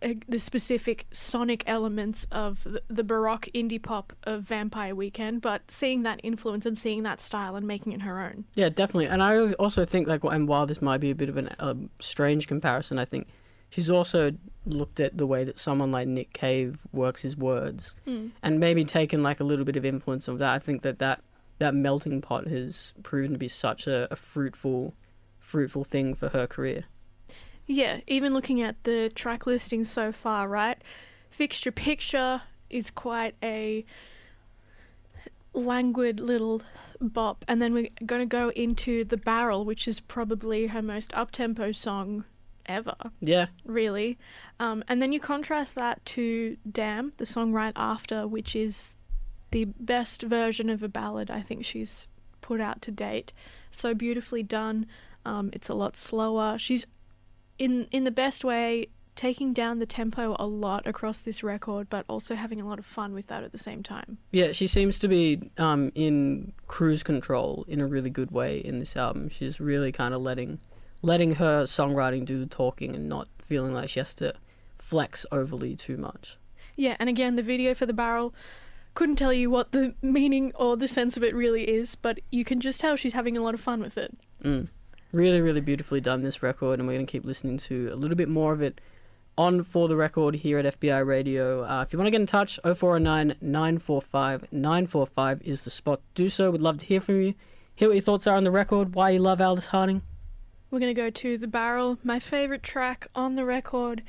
uh, 0.01 0.13
the 0.29 0.39
specific 0.39 1.07
sonic 1.11 1.63
elements 1.65 2.27
of 2.31 2.63
the, 2.63 2.81
the 2.87 3.03
baroque 3.03 3.47
indie 3.55 3.81
pop 3.81 4.13
of 4.23 4.43
Vampire 4.43 4.93
Weekend, 4.93 5.41
but 5.41 5.69
seeing 5.69 6.03
that 6.03 6.19
influence 6.23 6.65
and 6.65 6.77
seeing 6.77 7.03
that 7.03 7.19
style 7.19 7.55
and 7.55 7.67
making 7.67 7.93
it 7.93 8.01
her 8.03 8.23
own. 8.23 8.45
Yeah, 8.53 8.69
definitely. 8.69 9.07
And 9.07 9.23
I 9.23 9.53
also 9.53 9.85
think 9.85 10.07
like, 10.07 10.23
and 10.23 10.47
while 10.47 10.67
this 10.67 10.81
might 10.81 10.99
be 10.99 11.09
a 11.09 11.15
bit 11.15 11.29
of 11.29 11.37
an, 11.37 11.49
a 11.59 11.75
strange 11.99 12.47
comparison, 12.47 12.99
I 12.99 13.05
think 13.05 13.27
she's 13.69 13.89
also 13.89 14.33
looked 14.65 14.99
at 14.99 15.17
the 15.17 15.25
way 15.25 15.43
that 15.43 15.57
someone 15.59 15.91
like 15.91 16.07
Nick 16.07 16.31
Cave 16.31 16.79
works 16.91 17.23
his 17.23 17.35
words, 17.35 17.93
and 18.05 18.59
maybe 18.59 18.85
taken 18.85 19.23
like 19.23 19.39
a 19.39 19.43
little 19.43 19.65
bit 19.65 19.77
of 19.77 19.85
influence 19.85 20.27
of 20.27 20.37
that. 20.39 20.53
I 20.53 20.59
think 20.59 20.83
that 20.83 20.99
that 20.99 21.21
that 21.59 21.73
melting 21.73 22.21
pot 22.21 22.47
has 22.47 22.93
proven 23.03 23.33
to 23.33 23.37
be 23.37 23.47
such 23.47 23.87
a, 23.87 24.11
a 24.11 24.15
fruitful, 24.15 24.93
fruitful 25.39 25.83
thing 25.83 26.13
for 26.13 26.29
her 26.29 26.47
career. 26.47 26.85
Yeah, 27.65 27.99
even 28.07 28.33
looking 28.33 28.61
at 28.61 28.83
the 28.83 29.11
track 29.13 29.45
listings 29.45 29.89
so 29.89 30.11
far, 30.11 30.47
right? 30.47 30.77
Fixture 31.29 31.71
Picture 31.71 32.41
is 32.69 32.89
quite 32.89 33.35
a 33.43 33.85
languid 35.53 36.19
little 36.19 36.61
bop, 37.01 37.43
and 37.47 37.61
then 37.61 37.73
we're 37.73 37.89
going 38.05 38.21
to 38.21 38.25
go 38.25 38.49
into 38.49 39.03
The 39.03 39.17
Barrel, 39.17 39.65
which 39.65 39.87
is 39.87 39.99
probably 39.99 40.67
her 40.67 40.81
most 40.81 41.13
up 41.13 41.31
tempo 41.31 41.71
song 41.71 42.23
ever, 42.65 42.95
Yeah, 43.19 43.47
really. 43.65 44.17
Um, 44.59 44.83
and 44.87 45.01
then 45.01 45.11
you 45.11 45.19
contrast 45.19 45.75
that 45.75 46.03
to 46.05 46.57
Damn, 46.69 47.13
the 47.17 47.25
song 47.25 47.53
right 47.53 47.73
after, 47.75 48.27
which 48.27 48.55
is 48.55 48.89
the 49.51 49.65
best 49.65 50.21
version 50.23 50.69
of 50.69 50.83
a 50.83 50.87
ballad 50.87 51.31
I 51.31 51.41
think 51.41 51.65
she's 51.65 52.05
put 52.41 52.61
out 52.61 52.81
to 52.83 52.91
date. 52.91 53.33
So 53.71 53.93
beautifully 53.93 54.43
done. 54.43 54.87
Um, 55.25 55.49
it's 55.53 55.69
a 55.69 55.73
lot 55.73 55.97
slower. 55.97 56.57
She's 56.57 56.85
in 57.57 57.87
in 57.91 58.03
the 58.03 58.11
best 58.11 58.43
way 58.43 58.87
taking 59.15 59.51
down 59.51 59.79
the 59.79 59.85
tempo 59.85 60.35
a 60.37 60.45
lot 60.45 60.85
across 60.85 61.21
this 61.21 61.43
record, 61.43 61.89
but 61.89 62.05
also 62.07 62.35
having 62.35 62.61
a 62.61 62.67
lot 62.67 62.77
of 62.77 62.85
fun 62.85 63.15
with 63.15 63.25
that 63.27 63.43
at 63.43 63.51
the 63.51 63.57
same 63.57 63.81
time. 63.81 64.19
yeah. 64.31 64.51
She 64.51 64.67
seems 64.67 64.99
to 64.99 65.07
be 65.07 65.49
um, 65.57 65.91
in 65.95 66.53
cruise 66.67 67.01
control 67.01 67.65
in 67.67 67.81
a 67.81 67.87
really 67.87 68.11
good 68.11 68.29
way 68.29 68.59
in 68.59 68.79
this 68.79 68.95
album. 68.95 69.29
She's 69.29 69.59
really 69.59 69.91
kind 69.91 70.13
of 70.13 70.21
letting 70.21 70.59
letting 71.01 71.35
her 71.35 71.63
songwriting 71.63 72.25
do 72.25 72.39
the 72.39 72.45
talking 72.45 72.95
and 72.95 73.09
not 73.09 73.27
feeling 73.39 73.73
like 73.73 73.89
she 73.89 73.99
has 73.99 74.13
to 74.15 74.33
flex 74.77 75.25
overly 75.31 75.75
too 75.75 75.97
much. 75.97 76.37
Yeah, 76.75 76.95
and 76.99 77.09
again, 77.09 77.35
the 77.35 77.43
video 77.43 77.73
for 77.73 77.85
the 77.85 77.93
barrel 77.93 78.33
couldn't 78.97 79.15
tell 79.15 79.31
you 79.31 79.51
what 79.51 79.73
the 79.73 79.93
meaning 80.01 80.51
or 80.55 80.75
the 80.75 80.87
sense 80.87 81.15
of 81.17 81.23
it 81.23 81.35
really 81.35 81.69
is, 81.69 81.93
but 81.93 82.19
you 82.31 82.43
can 82.43 82.59
just 82.59 82.81
tell 82.81 82.95
she's 82.95 83.13
having 83.13 83.37
a 83.37 83.43
lot 83.43 83.53
of 83.53 83.61
fun 83.61 83.79
with 83.79 83.95
it. 83.95 84.17
Mm. 84.43 84.69
Really, 85.11 85.39
really 85.39 85.61
beautifully 85.61 86.01
done 86.01 86.23
this 86.23 86.41
record, 86.41 86.79
and 86.79 86.87
we're 86.87 86.95
going 86.95 87.05
to 87.05 87.11
keep 87.11 87.23
listening 87.23 87.57
to 87.59 87.91
a 87.93 87.95
little 87.95 88.17
bit 88.17 88.27
more 88.27 88.53
of 88.53 88.63
it 88.63 88.81
on 89.37 89.61
For 89.61 89.87
the 89.87 89.95
Record 89.95 90.37
here 90.37 90.57
at 90.57 90.79
FBI 90.79 91.05
Radio. 91.05 91.63
Uh, 91.63 91.83
if 91.83 91.93
you 91.93 91.99
want 91.99 92.07
to 92.07 92.11
get 92.11 92.21
in 92.21 92.25
touch, 92.25 92.59
0409 92.63 93.35
945 93.39 94.45
945 94.51 95.41
is 95.43 95.63
the 95.63 95.69
spot 95.69 96.01
to 96.15 96.23
do 96.23 96.27
so. 96.27 96.49
We'd 96.49 96.61
love 96.61 96.79
to 96.79 96.85
hear 96.87 96.99
from 96.99 97.21
you. 97.21 97.35
Hear 97.75 97.89
what 97.89 97.93
your 97.93 98.01
thoughts 98.01 98.25
are 98.25 98.35
on 98.35 98.45
the 98.45 98.51
record, 98.51 98.95
why 98.95 99.11
you 99.11 99.19
love 99.19 99.39
Aldous 99.39 99.67
Harding. 99.67 100.01
We're 100.71 100.79
going 100.79 100.95
to 100.95 100.99
go 100.99 101.11
to 101.11 101.37
The 101.37 101.47
Barrel, 101.47 101.99
my 102.03 102.19
favourite 102.19 102.63
track 102.63 103.05
on 103.13 103.35
the 103.35 103.45
record. 103.45 104.01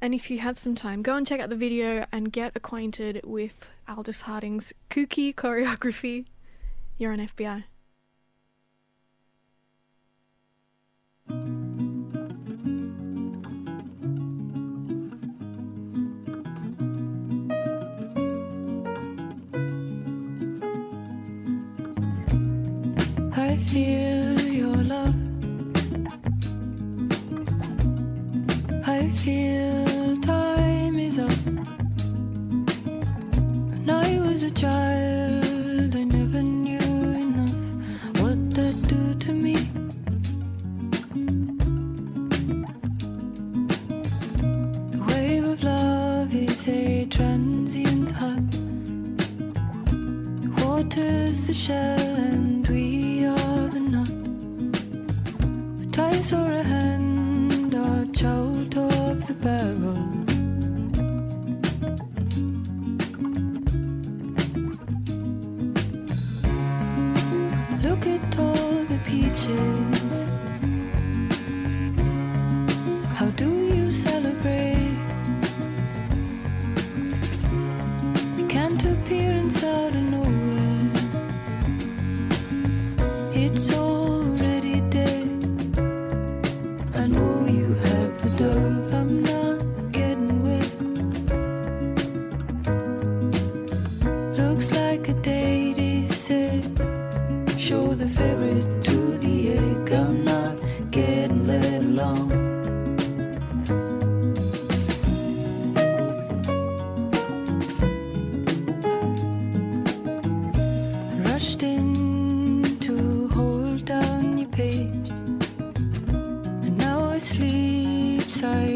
And 0.00 0.14
if 0.14 0.30
you 0.30 0.38
have 0.38 0.58
some 0.58 0.74
time, 0.74 1.02
go 1.02 1.16
and 1.16 1.26
check 1.26 1.40
out 1.40 1.48
the 1.48 1.56
video 1.56 2.06
and 2.12 2.30
get 2.32 2.52
acquainted 2.54 3.22
with 3.24 3.66
Aldous 3.88 4.20
Harding's 4.22 4.72
kooky 4.90 5.34
choreography. 5.34 6.26
You're 6.98 7.12
on 7.12 7.18
FBI. 7.18 7.64
I 23.38 23.56
feel 23.56 24.05
water's 51.68 52.05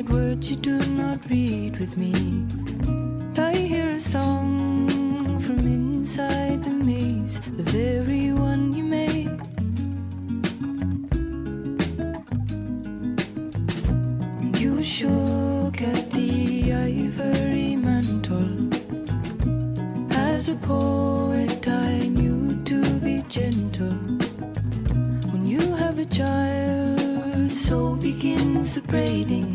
read 0.01 0.11
words 0.11 0.49
you 0.49 0.57
do 0.57 0.79
not 0.93 1.19
read 1.29 1.79
with 1.79 1.97
me. 1.97 2.15
I 3.37 3.53
hear 3.55 3.91
a 3.91 4.01
song 4.01 4.89
from 5.41 5.59
inside 5.59 6.65
the 6.65 6.71
maze, 6.71 7.41
the 7.59 7.65
very 7.65 8.33
one 8.33 8.73
you 8.73 8.85
made. 8.85 9.31
You 14.59 14.83
shook 14.83 15.83
at 15.83 16.11
the 16.13 16.73
ivory 16.73 17.77
mantle. 17.77 18.71
As 20.13 20.49
a 20.49 20.57
poet, 20.57 21.69
I 21.69 22.09
knew 22.09 22.63
to 22.65 23.01
be 23.01 23.23
gentle. 23.29 24.01
When 25.31 25.47
you 25.47 25.75
have 25.75 25.99
a 25.99 26.07
child, 26.07 27.53
so 27.53 27.97
begins 27.97 28.77
the 28.77 28.83
braiding 28.83 29.50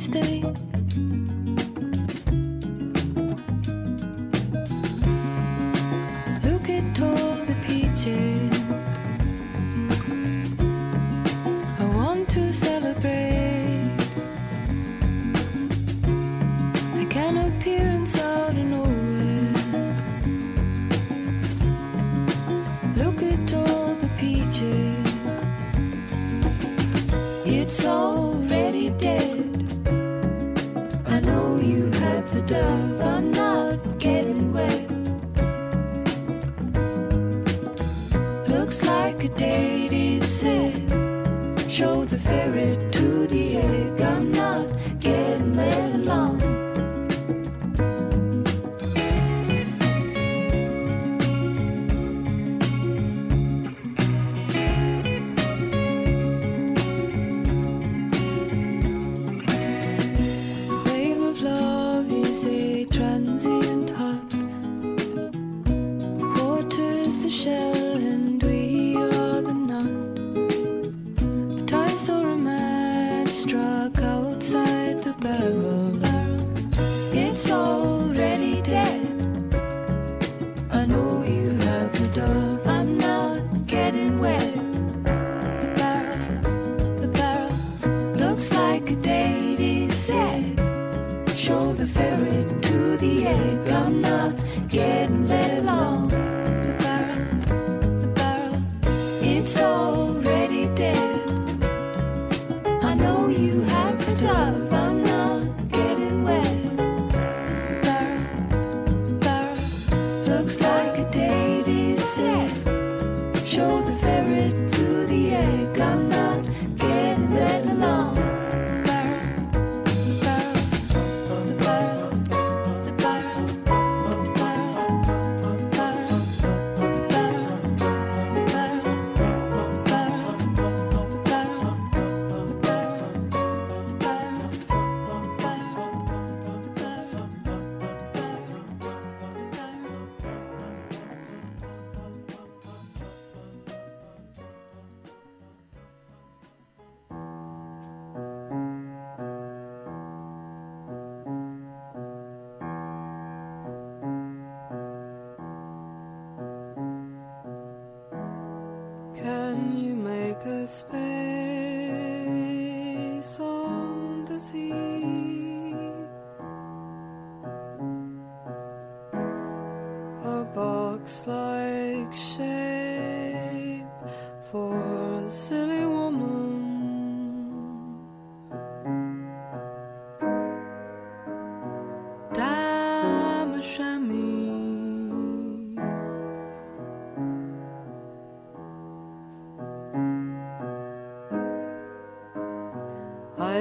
stay. 0.00 0.59
barrel. 75.30 75.98
It's 77.12 77.50
already 77.50 78.62
dead. 78.62 79.06
I 80.70 80.86
know 80.86 81.22
you 81.22 81.50
have 81.66 81.90
the 82.00 82.08
dove. 82.20 82.66
I'm 82.66 82.98
not 82.98 83.66
getting 83.66 84.18
wet. 84.18 84.54
The 85.62 85.70
barrel, 85.78 86.18
the 87.02 87.08
barrel 87.18 87.56
looks 88.22 88.52
like 88.52 88.90
a 88.90 88.96
date 88.96 89.92
set. 89.92 90.42
Show 91.44 91.72
the 91.72 91.86
ferret 91.86 92.48
to 92.68 92.96
the 92.96 93.26
egg. 93.26 93.68
I'm 93.82 93.99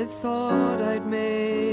thought 0.09 0.81
I'd 0.81 1.05
made. 1.05 1.68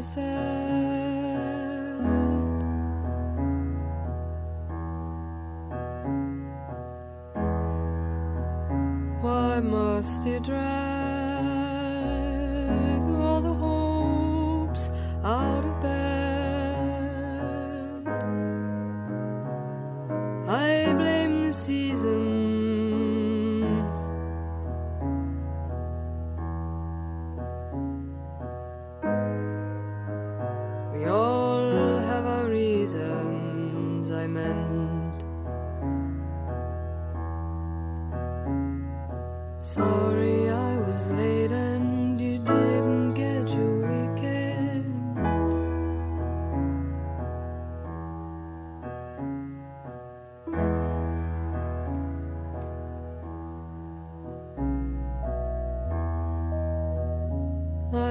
desire. 0.00 0.49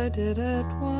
I 0.09 0.11
did 0.11 0.39
it 0.39 0.65
once. 0.81 0.98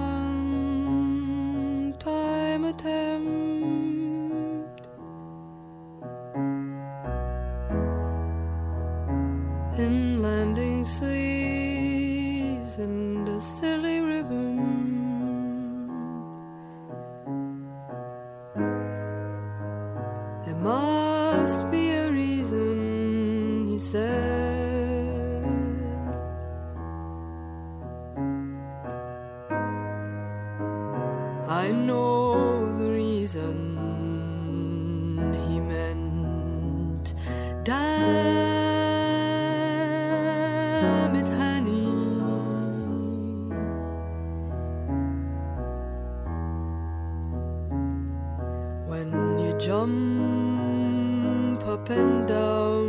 jump 49.60 51.62
up 51.64 51.89
and 51.89 52.28
down. 52.28 52.88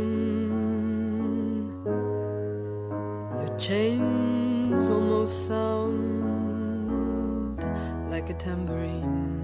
Your 3.39 3.57
chains 3.57 4.89
almost 4.89 5.47
sound 5.47 5.99
like 8.09 8.29
a 8.29 8.33
tambourine. 8.35 9.40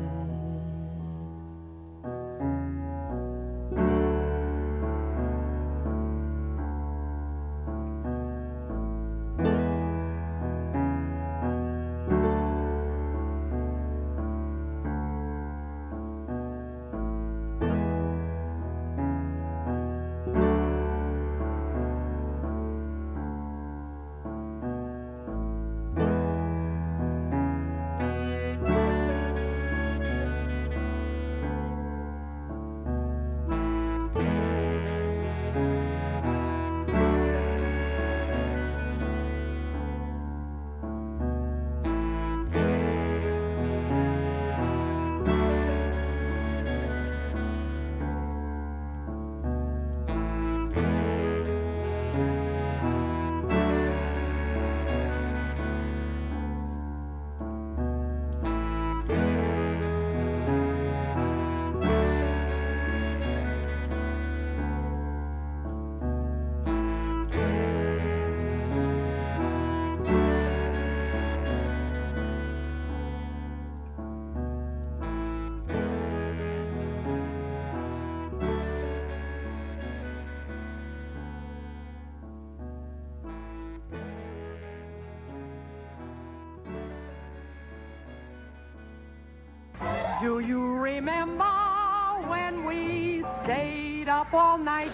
up 94.27 94.33
all 94.33 94.57
night. 94.57 94.91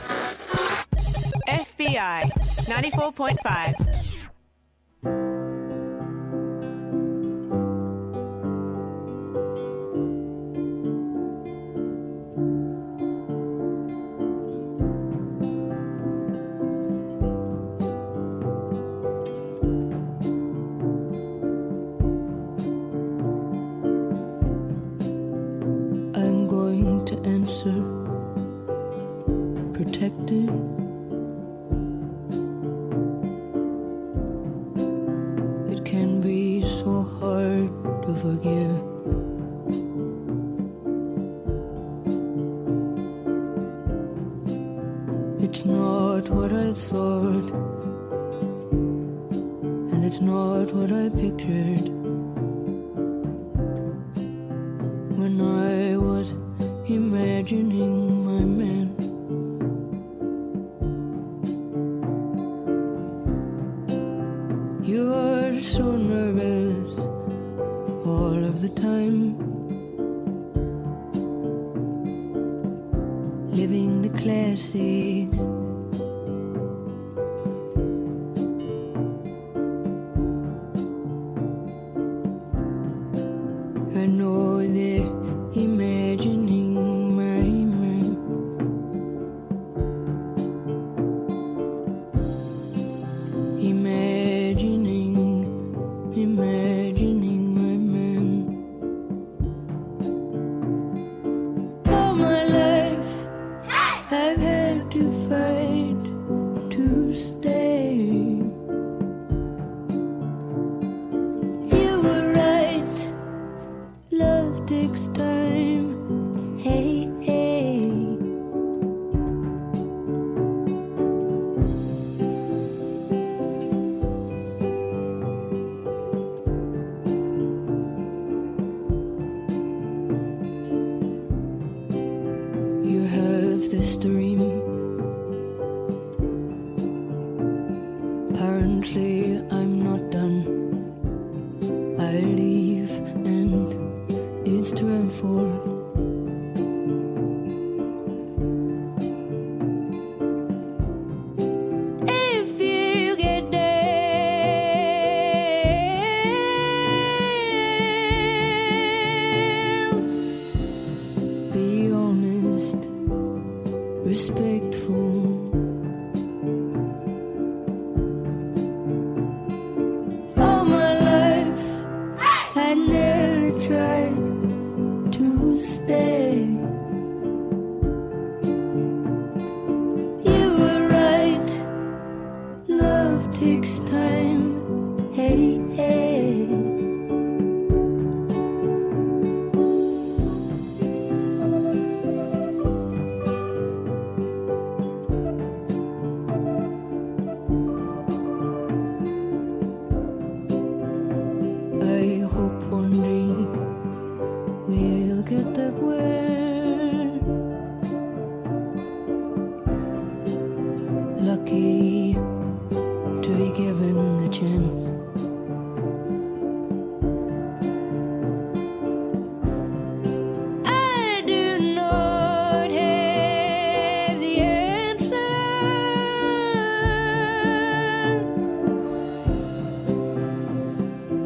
FBI 1.48 2.32
94.5. 2.68 3.93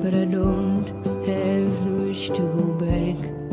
but 0.09 0.15
I 0.15 0.23
don't 0.23 0.87
have 1.25 1.83
the 1.83 1.91
wish 2.05 2.29
to 2.29 2.41
go 2.41 2.71
back. 2.75 3.46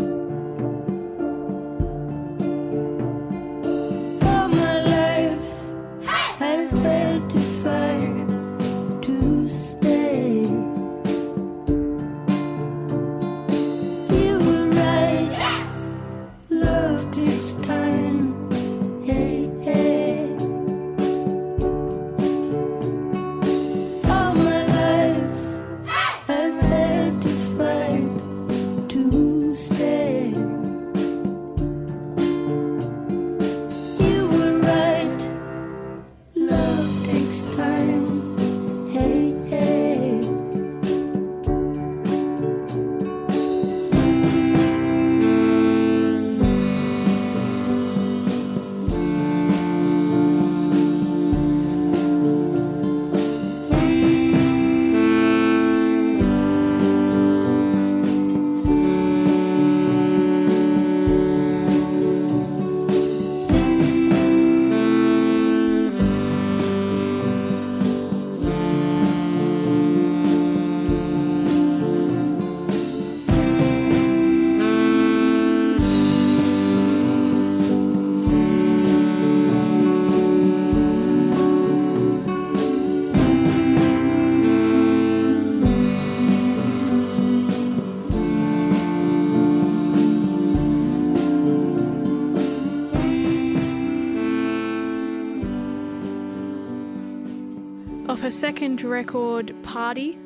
Second 98.45 98.83
record, 98.83 99.55
Party, 99.63 100.19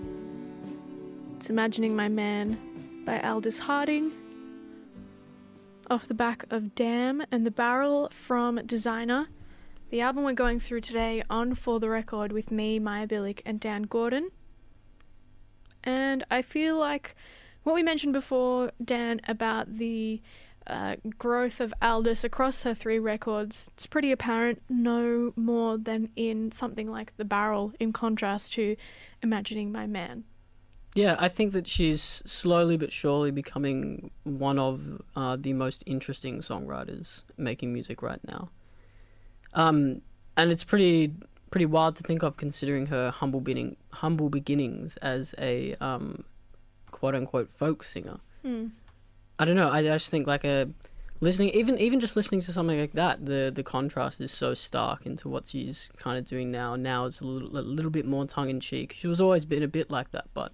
it's 1.37 1.51
Imagining 1.51 1.95
My 1.95 2.09
Man 2.09 2.59
by 3.07 3.21
Aldous 3.21 3.59
Harding. 3.59 4.11
Off 5.89 6.09
the 6.09 6.15
back 6.15 6.45
of 6.51 6.75
Damn 6.75 7.23
and 7.31 7.47
The 7.47 7.53
Barrel 7.53 8.11
from 8.13 8.67
Designer, 8.67 9.29
the 9.91 10.01
album 10.01 10.25
we're 10.25 10.33
going 10.33 10.59
through 10.59 10.81
today 10.81 11.23
on 11.31 11.55
For 11.55 11.79
the 11.79 11.89
Record 11.89 12.33
with 12.33 12.51
me, 12.51 12.81
Maya 12.81 13.07
Billick, 13.07 13.41
and 13.47 13.61
Dan 13.61 13.85
Gordon. 13.85 14.31
And 15.85 16.25
I 16.29 16.43
feel 16.43 16.77
like 16.77 17.15
what 17.63 17.77
we 17.77 17.85
mentioned 17.85 18.15
before, 18.15 18.73
Dan, 18.85 19.21
about 19.29 19.79
the 19.79 20.21
uh, 20.69 20.97
growth 21.19 21.61
of 21.61 21.73
Aldous 21.81 22.25
across 22.25 22.63
her 22.63 22.75
three 22.75 22.99
records, 22.99 23.69
it's 23.75 23.87
pretty 23.87 24.13
apparent 24.13 24.63
no 24.69 25.33
more 25.37 25.79
than 25.79 26.11
in 26.17 26.53
something 26.53 26.91
like 26.91 27.17
The 27.17 27.25
Barrel, 27.25 27.73
in 27.81 27.93
contrast 27.93 28.53
to 28.55 28.77
Imagining 29.23 29.73
My 29.73 29.87
Man. 29.87 30.25
Yeah, 30.95 31.17
I 31.19 31.29
think 31.29 31.53
that 31.53 31.69
she's 31.69 32.23
slowly 32.27 32.77
but 32.77 32.93
surely 32.93 33.31
becoming 33.31 34.11
one 34.25 34.59
of 34.59 35.03
uh, 35.15 35.37
the 35.39 35.53
most 35.53 35.83
interesting 35.87 36.41
songwriters 36.41 37.23
making 37.37 37.73
music 37.73 38.03
right 38.03 38.21
now. 38.27 38.51
Um, 39.55 40.03
and 40.37 40.51
it's 40.51 40.65
pretty 40.65 41.15
pretty 41.51 41.67
wild 41.67 41.97
to 41.97 42.03
think 42.03 42.23
of 42.23 42.37
considering 42.37 42.87
her 42.87 43.11
humble 43.11 43.41
beginning 43.41 43.77
humble 43.91 44.29
beginnings 44.29 44.97
as 44.99 45.35
a 45.39 45.75
um, 45.81 46.25
quote 46.91 47.15
unquote 47.15 47.51
folk 47.51 47.85
singer. 47.85 48.21
I 49.39 49.45
don't 49.45 49.57
know. 49.57 49.71
I 49.71 49.83
just 49.83 50.11
think 50.11 50.27
like 50.27 50.45
a 50.45 50.69
listening, 51.21 51.51
even 51.51 51.79
even 51.79 52.01
just 52.01 52.17
listening 52.17 52.41
to 52.43 52.53
something 52.53 52.79
like 52.79 52.93
that, 52.93 53.25
the 53.27 53.53
the 53.55 53.63
contrast 53.63 54.21
is 54.21 54.33
so 54.33 54.55
stark 54.55 55.07
into 55.07 55.29
what 55.29 55.49
she's 55.49 55.91
kind 55.97 56.19
of 56.19 56.27
doing 56.27 56.51
now. 56.51 56.77
Now 56.77 57.07
it's 57.07 57.21
a 57.21 57.25
little 57.25 57.57
a 57.57 57.61
little 57.61 57.91
bit 57.91 58.07
more 58.07 58.27
tongue 58.27 58.51
in 58.51 58.61
cheek. 58.61 58.95
She 58.99 59.07
was 59.07 59.21
always 59.21 59.45
been 59.45 59.63
a 59.63 59.69
bit 59.69 59.91
like 59.91 60.11
that, 60.13 60.27
but 60.35 60.53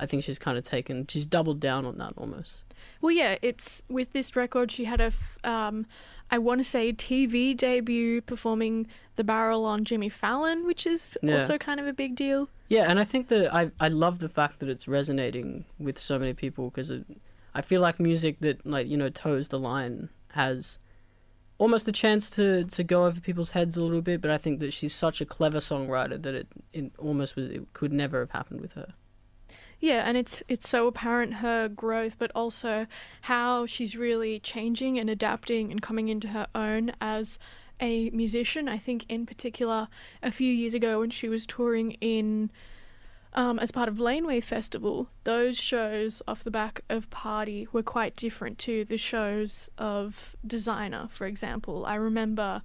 I 0.00 0.06
think 0.06 0.24
she's 0.24 0.38
kind 0.38 0.58
of 0.58 0.64
taken, 0.64 1.06
she's 1.08 1.24
doubled 1.26 1.60
down 1.60 1.86
on 1.86 1.96
that 1.98 2.14
almost. 2.16 2.62
Well, 3.00 3.12
yeah, 3.12 3.36
it's 3.40 3.84
with 3.88 4.12
this 4.12 4.34
record. 4.34 4.72
She 4.72 4.84
had 4.84 5.00
a, 5.00 5.04
f- 5.14 5.38
um, 5.44 5.86
I 6.28 6.38
want 6.38 6.58
to 6.58 6.64
say, 6.64 6.92
TV 6.92 7.56
debut 7.56 8.20
performing 8.20 8.88
the 9.14 9.22
barrel 9.22 9.64
on 9.64 9.84
Jimmy 9.84 10.08
Fallon, 10.08 10.66
which 10.66 10.86
is 10.88 11.16
Yeah. 11.22 11.34
also 11.34 11.56
kind 11.56 11.78
of 11.78 11.86
a 11.86 11.92
big 11.92 12.16
deal. 12.16 12.48
Yeah, 12.68 12.86
and 12.90 12.98
I 12.98 13.04
think 13.04 13.28
that 13.28 13.54
I 13.54 13.70
I 13.78 13.88
love 13.88 14.18
the 14.18 14.28
fact 14.28 14.58
that 14.58 14.68
it's 14.68 14.88
resonating 14.88 15.66
with 15.78 15.98
so 16.00 16.18
many 16.18 16.32
people 16.32 16.70
because 16.70 16.90
I 17.54 17.62
feel 17.62 17.80
like 17.80 18.00
music 18.00 18.40
that 18.40 18.66
like 18.66 18.88
you 18.88 18.96
know 18.96 19.08
toes 19.10 19.48
the 19.48 19.58
line 19.58 20.08
has 20.30 20.78
almost 21.58 21.86
a 21.86 21.92
chance 21.92 22.30
to 22.30 22.64
to 22.64 22.82
go 22.82 23.06
over 23.06 23.20
people's 23.20 23.50
heads 23.50 23.76
a 23.76 23.82
little 23.82 24.02
bit. 24.02 24.20
But 24.20 24.30
I 24.30 24.38
think 24.38 24.60
that 24.60 24.72
she's 24.72 24.94
such 24.94 25.20
a 25.20 25.26
clever 25.26 25.58
songwriter 25.58 26.20
that 26.22 26.34
it 26.34 26.48
it 26.72 26.92
almost 26.98 27.36
was 27.36 27.50
it 27.50 27.72
could 27.72 27.92
never 27.92 28.20
have 28.20 28.30
happened 28.30 28.60
with 28.60 28.72
her. 28.72 28.94
Yeah, 29.82 30.02
and 30.06 30.16
it's 30.16 30.42
it's 30.48 30.68
so 30.68 30.86
apparent 30.86 31.34
her 31.34 31.68
growth, 31.68 32.16
but 32.18 32.30
also 32.34 32.86
how 33.22 33.66
she's 33.66 33.96
really 33.96 34.38
changing 34.38 34.98
and 34.98 35.10
adapting 35.10 35.72
and 35.72 35.82
coming 35.82 36.08
into 36.08 36.28
her 36.28 36.46
own 36.54 36.92
as 37.00 37.38
a 37.80 38.08
musician. 38.10 38.68
I 38.68 38.78
think 38.78 39.04
in 39.08 39.26
particular 39.26 39.88
a 40.22 40.30
few 40.30 40.52
years 40.52 40.72
ago 40.72 41.00
when 41.00 41.10
she 41.10 41.28
was 41.28 41.44
touring 41.46 41.92
in 42.00 42.50
um, 43.34 43.58
as 43.58 43.70
part 43.70 43.88
of 43.88 43.98
Laneway 43.98 44.40
Festival, 44.40 45.08
those 45.24 45.56
shows 45.56 46.20
off 46.28 46.44
the 46.44 46.50
back 46.50 46.82
of 46.88 47.08
Party 47.10 47.66
were 47.72 47.82
quite 47.82 48.14
different 48.14 48.58
to 48.60 48.84
the 48.84 48.98
shows 48.98 49.70
of 49.78 50.36
Designer, 50.46 51.08
for 51.10 51.26
example. 51.26 51.86
I 51.86 51.94
remember 51.94 52.62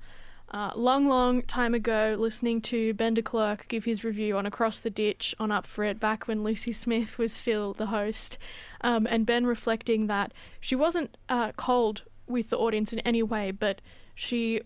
uh, 0.49 0.72
long, 0.76 1.07
long 1.07 1.41
time 1.43 1.74
ago 1.74 2.15
listening 2.18 2.61
to 2.61 2.93
Ben 2.93 3.13
de 3.13 3.22
Klerk 3.22 3.65
give 3.68 3.86
his 3.86 4.03
review 4.03 4.38
on 4.38 4.45
Across 4.45 4.82
the 4.82 4.89
Ditch 4.89 5.36
on 5.39 5.51
Up 5.51 5.65
For 5.65 5.84
It 5.84 5.99
back 5.99 6.28
when 6.28 6.43
Lucy 6.43 6.72
Smith 6.72 7.18
was 7.18 7.32
still 7.32 7.74
the 7.74 7.88
host, 7.88 8.38
um, 8.82 9.07
and 9.09 9.26
Ben 9.26 9.45
reflecting 9.45 10.07
that 10.07 10.34
she 10.59 10.76
wasn't 10.76 11.18
uh, 11.30 11.53
cold 11.53 12.03
with 12.28 12.49
the 12.49 12.57
audience 12.57 12.91
in 12.91 12.99
any 12.99 13.24
way, 13.24 13.51
but 13.51 13.82
she 14.15 14.61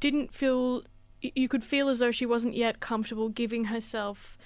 didn't 0.00 0.34
feel. 0.34 0.82
You 1.20 1.48
could 1.48 1.64
feel 1.64 1.88
as 1.88 2.00
though 2.00 2.10
she 2.10 2.26
wasn't 2.26 2.54
yet 2.54 2.80
comfortable 2.80 3.30
giving 3.30 3.64
herself 3.64 4.36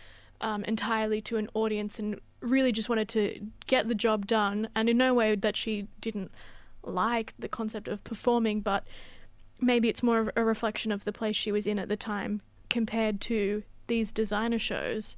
um, 0.40 0.64
entirely 0.64 1.20
to 1.22 1.36
an 1.36 1.48
audience 1.54 1.98
and 1.98 2.20
really 2.40 2.72
just 2.72 2.88
wanted 2.88 3.08
to 3.08 3.40
get 3.66 3.88
the 3.88 3.94
job 3.94 4.26
done. 4.26 4.68
And 4.74 4.88
in 4.88 4.96
no 4.96 5.14
way 5.14 5.34
that 5.34 5.56
she 5.56 5.88
didn't 6.00 6.30
like 6.82 7.34
the 7.38 7.48
concept 7.48 7.88
of 7.88 8.04
performing, 8.04 8.60
but 8.60 8.84
maybe 9.60 9.88
it's 9.88 10.02
more 10.02 10.20
of 10.20 10.30
a 10.36 10.44
reflection 10.44 10.92
of 10.92 11.04
the 11.04 11.12
place 11.12 11.36
she 11.36 11.52
was 11.52 11.66
in 11.66 11.78
at 11.78 11.88
the 11.88 11.96
time 11.96 12.40
compared 12.70 13.20
to 13.22 13.62
these 13.88 14.12
designer 14.12 14.58
shows. 14.58 15.16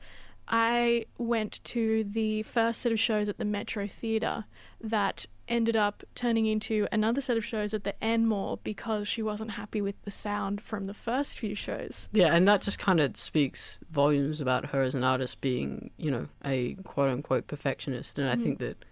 I 0.51 1.07
went 1.16 1.62
to 1.64 2.03
the 2.03 2.42
first 2.42 2.82
set 2.82 2.90
of 2.90 2.98
shows 2.98 3.28
at 3.28 3.38
the 3.38 3.44
Metro 3.44 3.86
Theatre 3.86 4.44
that 4.80 5.26
ended 5.46 5.76
up 5.76 6.03
turning 6.14 6.46
into 6.46 6.88
another 6.90 7.20
set 7.20 7.36
of 7.36 7.44
shows 7.44 7.72
at 7.72 7.84
the 7.84 7.94
Enmore 8.03 8.59
because 8.64 9.07
she 9.07 9.22
wasn't 9.22 9.53
happy 9.53 9.80
with 9.80 10.01
the 10.05 10.11
sound 10.11 10.61
from 10.61 10.86
the 10.86 10.94
first 10.94 11.38
few 11.38 11.55
shows. 11.55 12.09
Yeah, 12.12 12.34
and 12.34 12.48
that 12.48 12.62
just 12.62 12.80
kind 12.80 13.01
of 13.01 13.16
speaks 13.16 13.78
volumes 13.90 14.40
about 14.40 14.66
her 14.66 14.82
as 14.82 14.96
an 14.96 15.05
artist 15.05 15.40
being, 15.40 15.90
you 15.96 16.11
know, 16.11 16.26
a 16.44 16.74
quote 16.84 17.11
unquote 17.11 17.46
perfectionist. 17.46 18.18
And 18.18 18.28
I 18.28 18.34
mm-hmm. 18.34 18.42
think 18.42 18.59
that, 18.59 18.84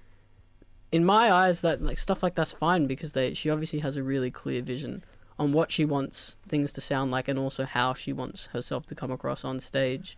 in 0.93 1.05
my 1.05 1.33
eyes, 1.33 1.61
that 1.63 1.83
like 1.83 1.99
stuff 1.99 2.23
like 2.23 2.37
that's 2.37 2.53
fine 2.53 2.87
because 2.87 3.13
they 3.13 3.35
she 3.35 3.51
obviously 3.51 3.81
has 3.81 3.97
a 3.97 4.03
really 4.03 4.31
clear 4.31 4.63
vision 4.63 5.05
on 5.39 5.53
what 5.53 5.71
she 5.73 5.85
wants 5.85 6.37
things 6.49 6.73
to 6.73 6.81
sound 6.81 7.11
like 7.11 7.29
and 7.29 7.39
also 7.39 7.65
how 7.65 7.95
she 7.95 8.13
wants 8.13 8.47
herself 8.47 8.87
to 8.87 8.95
come 8.95 9.11
across 9.11 9.45
on 9.45 9.59
stage. 9.61 10.17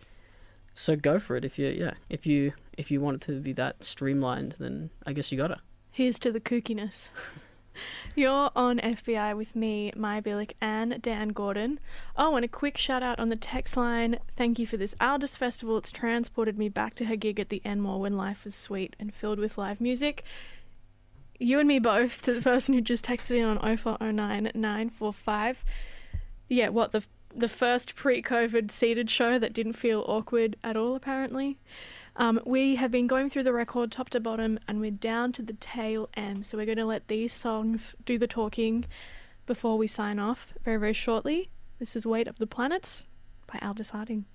So 0.73 0.95
go 0.95 1.19
for 1.19 1.35
it 1.35 1.45
if 1.45 1.59
you 1.59 1.67
yeah 1.67 1.93
if 2.09 2.25
you 2.25 2.53
if 2.77 2.89
you 2.89 3.01
want 3.01 3.23
it 3.23 3.25
to 3.27 3.39
be 3.39 3.53
that 3.53 3.83
streamlined, 3.83 4.55
then 4.59 4.89
I 5.05 5.13
guess 5.13 5.31
you 5.31 5.37
gotta. 5.37 5.59
Here's 5.91 6.19
to 6.19 6.31
the 6.31 6.39
kookiness. 6.39 7.09
You're 8.15 8.51
on 8.55 8.79
FBI 8.79 9.35
with 9.37 9.55
me, 9.55 9.91
Maya 9.95 10.21
Billick, 10.21 10.51
and 10.59 11.01
Dan 11.01 11.29
Gordon. 11.29 11.79
Oh, 12.17 12.35
and 12.35 12.43
a 12.43 12.49
quick 12.49 12.77
shout 12.77 13.03
out 13.03 13.19
on 13.19 13.29
the 13.29 13.35
text 13.35 13.77
line. 13.77 14.19
Thank 14.35 14.59
you 14.59 14.67
for 14.67 14.77
this 14.77 14.95
Aldous 14.99 15.37
Festival. 15.37 15.77
It's 15.77 15.91
transported 15.91 16.57
me 16.57 16.69
back 16.69 16.95
to 16.95 17.05
her 17.05 17.15
gig 17.15 17.39
at 17.39 17.49
the 17.49 17.61
Enmore 17.63 18.01
when 18.01 18.17
life 18.17 18.43
was 18.43 18.55
sweet 18.55 18.95
and 18.99 19.13
filled 19.13 19.39
with 19.39 19.57
live 19.57 19.79
music. 19.79 20.23
You 21.39 21.59
and 21.59 21.67
me 21.67 21.79
both, 21.79 22.21
to 22.23 22.33
the 22.33 22.41
person 22.41 22.73
who 22.73 22.81
just 22.81 23.05
texted 23.05 23.37
in 23.37 23.45
on 23.45 23.77
0409 23.77 24.51
945. 24.53 25.63
Yeah, 26.49 26.69
what, 26.69 26.91
the, 26.91 27.03
the 27.35 27.49
first 27.49 27.95
pre 27.95 28.21
COVID 28.21 28.71
seated 28.71 29.09
show 29.09 29.39
that 29.39 29.53
didn't 29.53 29.73
feel 29.73 30.03
awkward 30.07 30.55
at 30.63 30.77
all, 30.77 30.95
apparently? 30.95 31.57
Um, 32.15 32.39
we 32.45 32.75
have 32.75 32.91
been 32.91 33.07
going 33.07 33.29
through 33.29 33.43
the 33.43 33.53
record 33.53 33.91
top 33.91 34.09
to 34.09 34.19
bottom 34.19 34.59
and 34.67 34.81
we're 34.81 34.91
down 34.91 35.31
to 35.33 35.41
the 35.41 35.53
tail 35.53 36.09
end. 36.13 36.45
So 36.45 36.57
we're 36.57 36.65
going 36.65 36.77
to 36.77 36.85
let 36.85 37.07
these 37.07 37.33
songs 37.33 37.95
do 38.05 38.17
the 38.17 38.27
talking 38.27 38.85
before 39.45 39.77
we 39.77 39.87
sign 39.87 40.19
off 40.19 40.53
very, 40.63 40.77
very 40.77 40.93
shortly. 40.93 41.49
This 41.79 41.95
is 41.95 42.05
Weight 42.05 42.27
of 42.27 42.37
the 42.37 42.47
Planets 42.47 43.05
by 43.47 43.59
Aldous 43.65 43.91
Harding. 43.91 44.25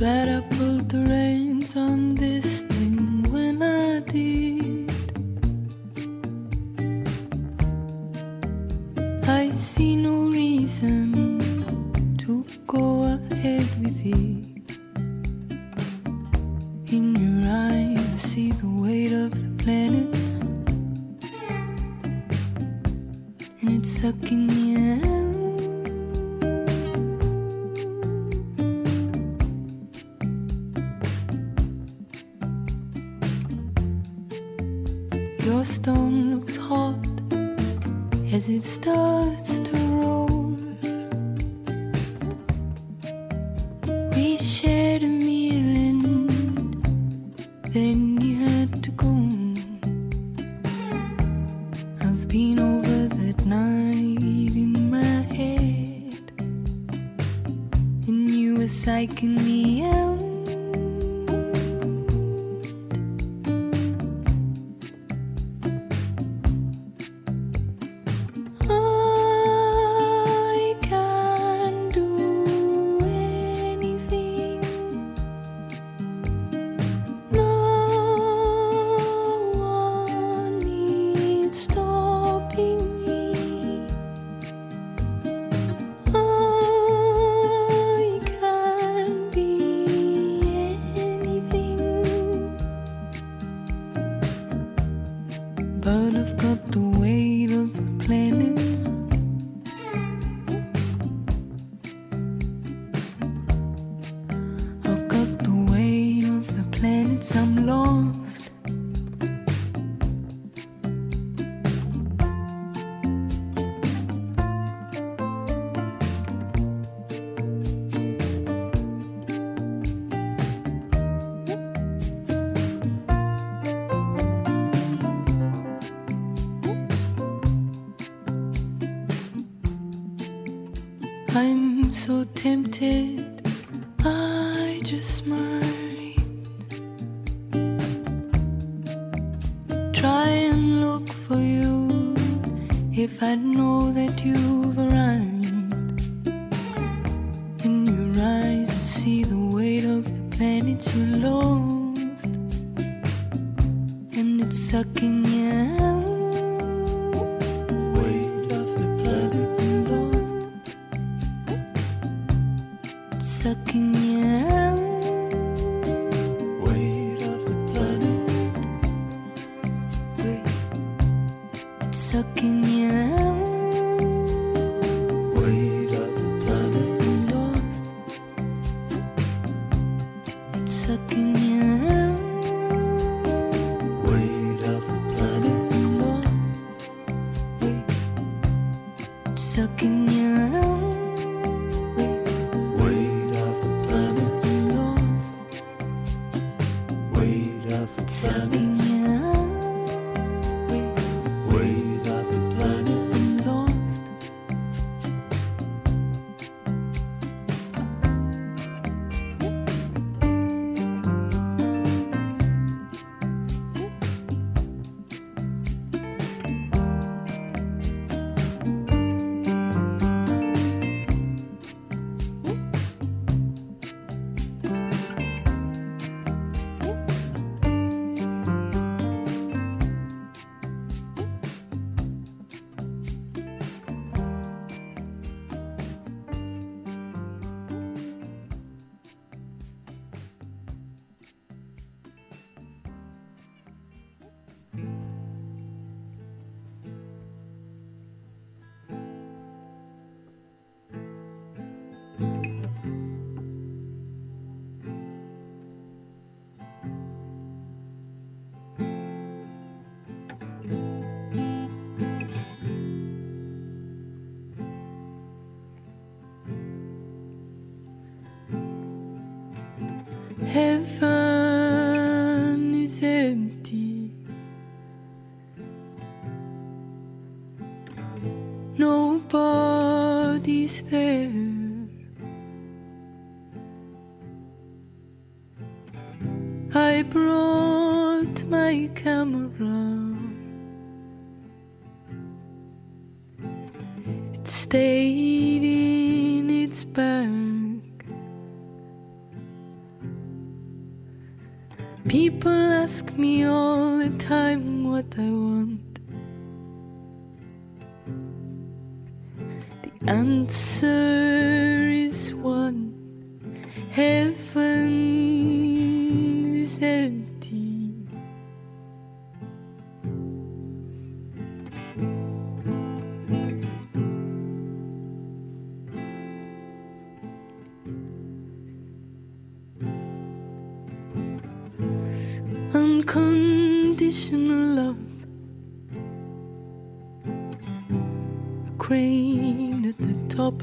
Glad 0.00 0.30
I 0.30 0.40
pulled 0.56 0.88
the 0.88 1.04
reins 1.04 1.76
on 1.76 2.09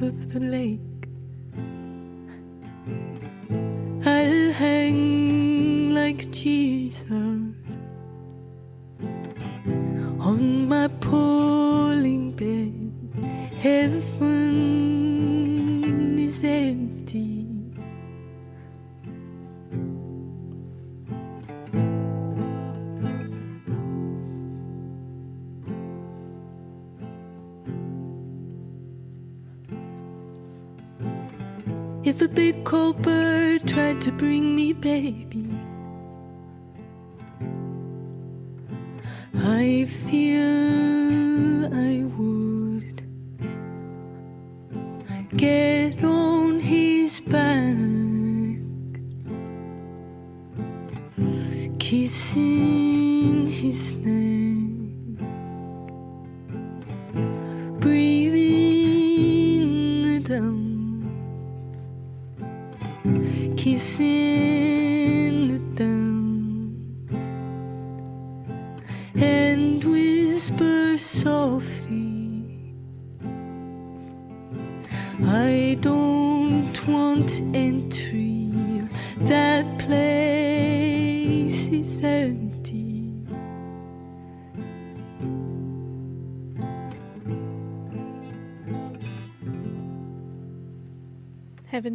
of 0.02 0.34
the 0.34 0.40
lake. 0.40 0.97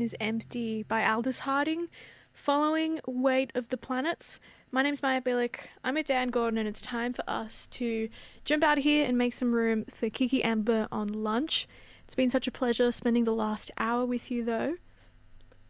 Is 0.02 0.16
Empty 0.18 0.82
by 0.82 1.08
Aldous 1.08 1.40
Harding, 1.40 1.86
following 2.32 2.98
Weight 3.06 3.52
of 3.54 3.68
the 3.68 3.76
Planets. 3.76 4.40
My 4.72 4.82
name's 4.82 5.00
Maya 5.00 5.20
Billick. 5.20 5.68
I'm 5.84 5.96
at 5.96 6.06
Dan 6.06 6.30
Gordon, 6.30 6.58
and 6.58 6.68
it's 6.68 6.82
time 6.82 7.12
for 7.12 7.22
us 7.28 7.68
to 7.70 8.08
jump 8.44 8.64
out 8.64 8.78
of 8.78 8.84
here 8.84 9.06
and 9.06 9.16
make 9.16 9.32
some 9.32 9.54
room 9.54 9.84
for 9.88 10.10
Kiki 10.10 10.42
Amber 10.42 10.88
on 10.90 11.06
lunch. 11.06 11.68
It's 12.04 12.16
been 12.16 12.30
such 12.30 12.48
a 12.48 12.50
pleasure 12.50 12.90
spending 12.90 13.22
the 13.22 13.32
last 13.32 13.70
hour 13.78 14.04
with 14.04 14.28
you, 14.28 14.44
though. 14.44 14.74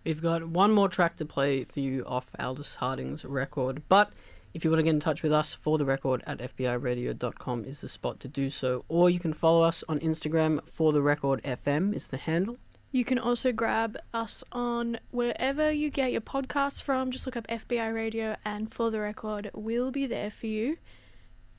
We've 0.03 0.23
got 0.23 0.49
one 0.49 0.73
more 0.73 0.89
track 0.89 1.17
to 1.17 1.27
play 1.27 1.65
for 1.65 1.81
you 1.81 2.03
off 2.07 2.31
Aldous 2.39 2.77
Harding's 2.77 3.27
record, 3.27 3.83
but 3.91 4.13
if 4.55 4.65
you 4.65 4.71
want 4.71 4.79
to 4.79 4.85
get 4.85 4.91
in 4.91 5.01
touch 5.01 5.23
with 5.23 5.33
us 5.33 5.53
for 5.53 5.77
the 5.77 5.85
record 5.85 6.23
at 6.27 6.39
fbiradio.com 6.39 7.65
is 7.67 7.83
the 7.83 7.89
spot 7.89 8.19
to 8.21 8.29
do 8.29 8.49
so, 8.49 8.87
or 8.89 9.11
you 9.11 9.21
can 9.21 9.35
follow 9.35 9.63
us 9.63 9.85
on 9.91 10.01
Instagram 10.01 10.61
for 10.67 10.91
the 10.91 11.03
record 11.03 11.43
FM 11.43 11.95
is 11.95 12.07
the 12.07 12.17
handle. 12.17 12.57
You 12.93 13.07
can 13.07 13.19
also 13.19 13.53
grab 13.53 13.97
us 14.13 14.45
on 14.53 14.99
wherever 15.11 15.73
you 15.73 15.91
get 15.91 16.13
your 16.13 16.21
podcasts 16.21 16.83
from. 16.83 17.11
Just 17.11 17.25
look 17.25 17.39
up 17.39 17.47
FBI 17.49 17.93
Radio, 17.95 18.37
and 18.45 18.73
for 18.73 18.91
the 18.91 19.01
record, 19.01 19.51
we'll 19.55 19.91
be 19.91 20.07
there 20.07 20.31
for 20.31 20.47
you. 20.47 20.77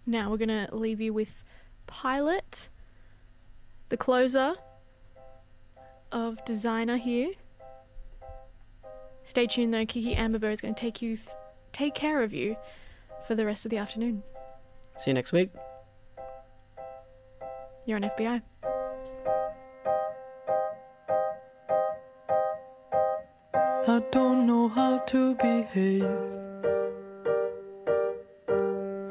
Now 0.06 0.30
we're 0.30 0.38
gonna 0.38 0.70
leave 0.72 1.02
you 1.02 1.12
with 1.12 1.44
Pilot, 1.88 2.68
the 3.90 3.98
closer 3.98 4.54
of 6.12 6.44
Designer 6.46 6.98
here. 6.98 7.32
Stay 9.26 9.48
tuned 9.48 9.74
though, 9.74 9.86
Kiki 9.86 10.16
Amberber 10.16 10.52
is 10.52 10.62
going 10.62 10.76
to 10.76 10.80
take 10.80 11.02
you, 11.02 11.18
th- 11.18 11.30
take 11.72 11.96
care 11.96 12.22
of 12.22 12.34
you 12.34 12.56
for 13.26 13.36
the 13.36 13.46
rest 13.46 13.66
of 13.66 13.72
the 13.72 13.78
afternoon. 13.78 14.22
See 14.98 15.12
you 15.12 15.16
next 15.16 15.32
week. 15.32 15.50
You're 17.86 17.98
on 17.98 18.04
FBI. 18.04 18.42
To 25.08 25.36
behave. 25.36 26.04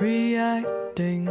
Reacting, 0.00 1.26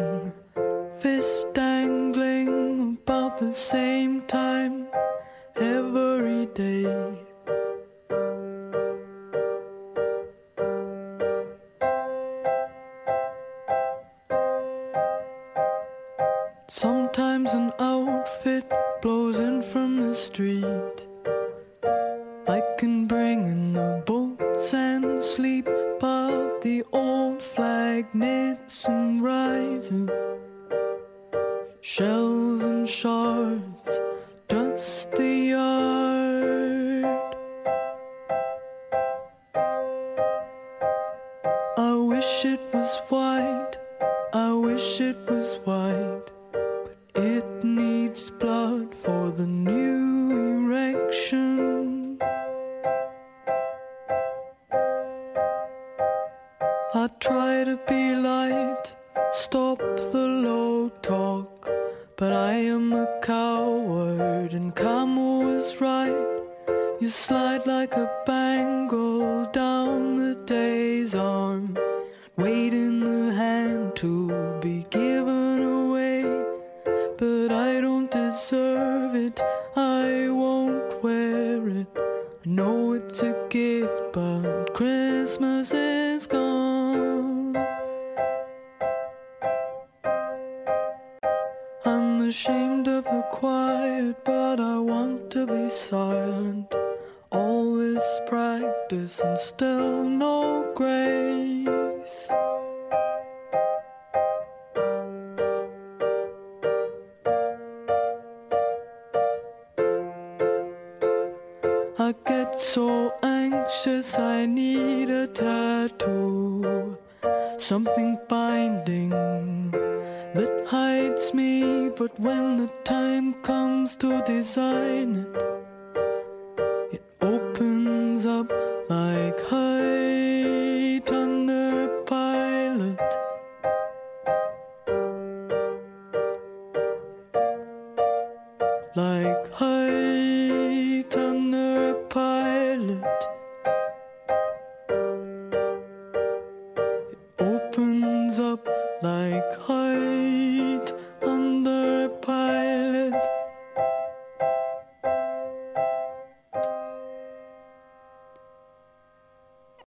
needs 48.11 48.29
blood 48.31 48.93
for 49.03 49.31
the 49.31 49.47
new 49.47 50.00